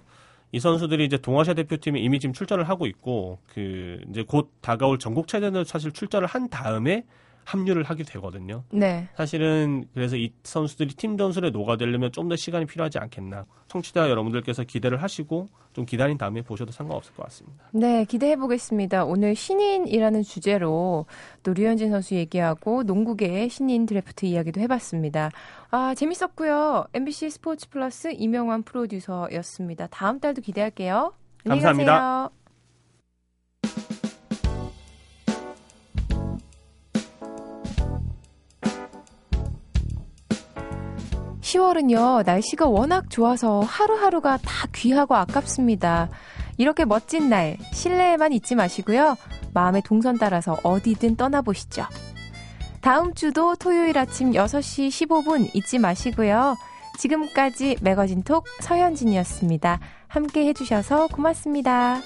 이 0.57 0.59
선수들이 0.59 1.05
이제 1.05 1.19
동아시아 1.19 1.53
대표팀에 1.53 2.01
이미 2.01 2.19
지금 2.19 2.33
출전을 2.33 2.67
하고 2.67 2.87
있고 2.87 3.39
그 3.47 4.01
이제 4.09 4.25
곧 4.27 4.51
다가올 4.63 4.99
전국체전을 4.99 5.67
사실 5.67 5.93
출전을 5.93 6.27
한 6.27 6.49
다음에 6.49 7.05
합류를 7.47 7.85
하게 7.85 8.03
되거든요. 8.03 8.65
네. 8.73 9.09
사실은 9.17 9.87
그래서 9.95 10.17
이 10.17 10.33
선수들이 10.43 10.95
팀 10.95 11.17
전술에 11.17 11.51
녹아들려면 11.51 12.13
좀 12.13 12.27
더 12.27 12.35
시간이 12.35 12.67
필요하지 12.67 12.99
않겠나. 12.99 13.47
청취자 13.69 14.11
여러분들께서 14.11 14.65
기대를 14.65 15.01
하시고 15.01 15.47
좀 15.73 15.87
기다린 15.87 16.19
다음에 16.19 16.43
보셔도 16.43 16.73
상관없을 16.73 17.15
것 17.15 17.23
같습니다. 17.25 17.65
네, 17.71 18.05
기대해 18.05 18.35
보겠습니다. 18.35 19.05
오늘 19.05 19.37
신인이라는 19.37 20.23
주제로 20.25 21.07
또 21.45 21.53
류현진 21.55 21.91
선수 21.91 22.17
얘기하고 22.17 22.83
농구계의 22.83 23.49
신인 23.49 23.87
드래프트 23.87 24.27
이야기도 24.27 24.61
해봤습니다. 24.61 25.31
아, 25.71 25.95
재밌었고요. 25.95 26.87
MBC 26.95 27.31
스포츠 27.31 27.69
플러스 27.69 28.13
이명환 28.13 28.65
프로듀서였습니다. 28.65 29.87
다음 29.87 30.19
달도 30.19 30.43
기대할게요. 30.43 31.13
감사합니다. 31.47 32.31
10월은요, 41.47 42.25
날씨가 42.27 42.67
워낙 42.67 43.09
좋아서 43.09 43.61
하루하루가 43.61 44.37
다 44.39 44.67
귀하고 44.75 45.15
아깝습니다. 45.15 46.09
이렇게 46.59 46.85
멋진 46.85 47.29
날, 47.29 47.57
실내에만 47.73 48.33
있지 48.33 48.57
마시고요. 48.57 49.17
마음의 49.55 49.83
동선 49.83 50.19
따라서 50.19 50.59
어디든 50.65 51.15
떠나보시죠. 51.15 51.85
다음 52.81 53.15
주도 53.15 53.55
토요일 53.55 53.97
아침 53.97 54.33
6시 54.33 54.89
15분 54.89 55.55
잊지 55.55 55.79
마시고요. 55.79 56.57
지금까지 56.99 57.77
매거진 57.81 58.25
톡 58.25 58.45
서현진이었습니다. 58.61 59.79
함께 60.09 60.47
해주셔서 60.47 61.07
고맙습니다. 61.09 62.01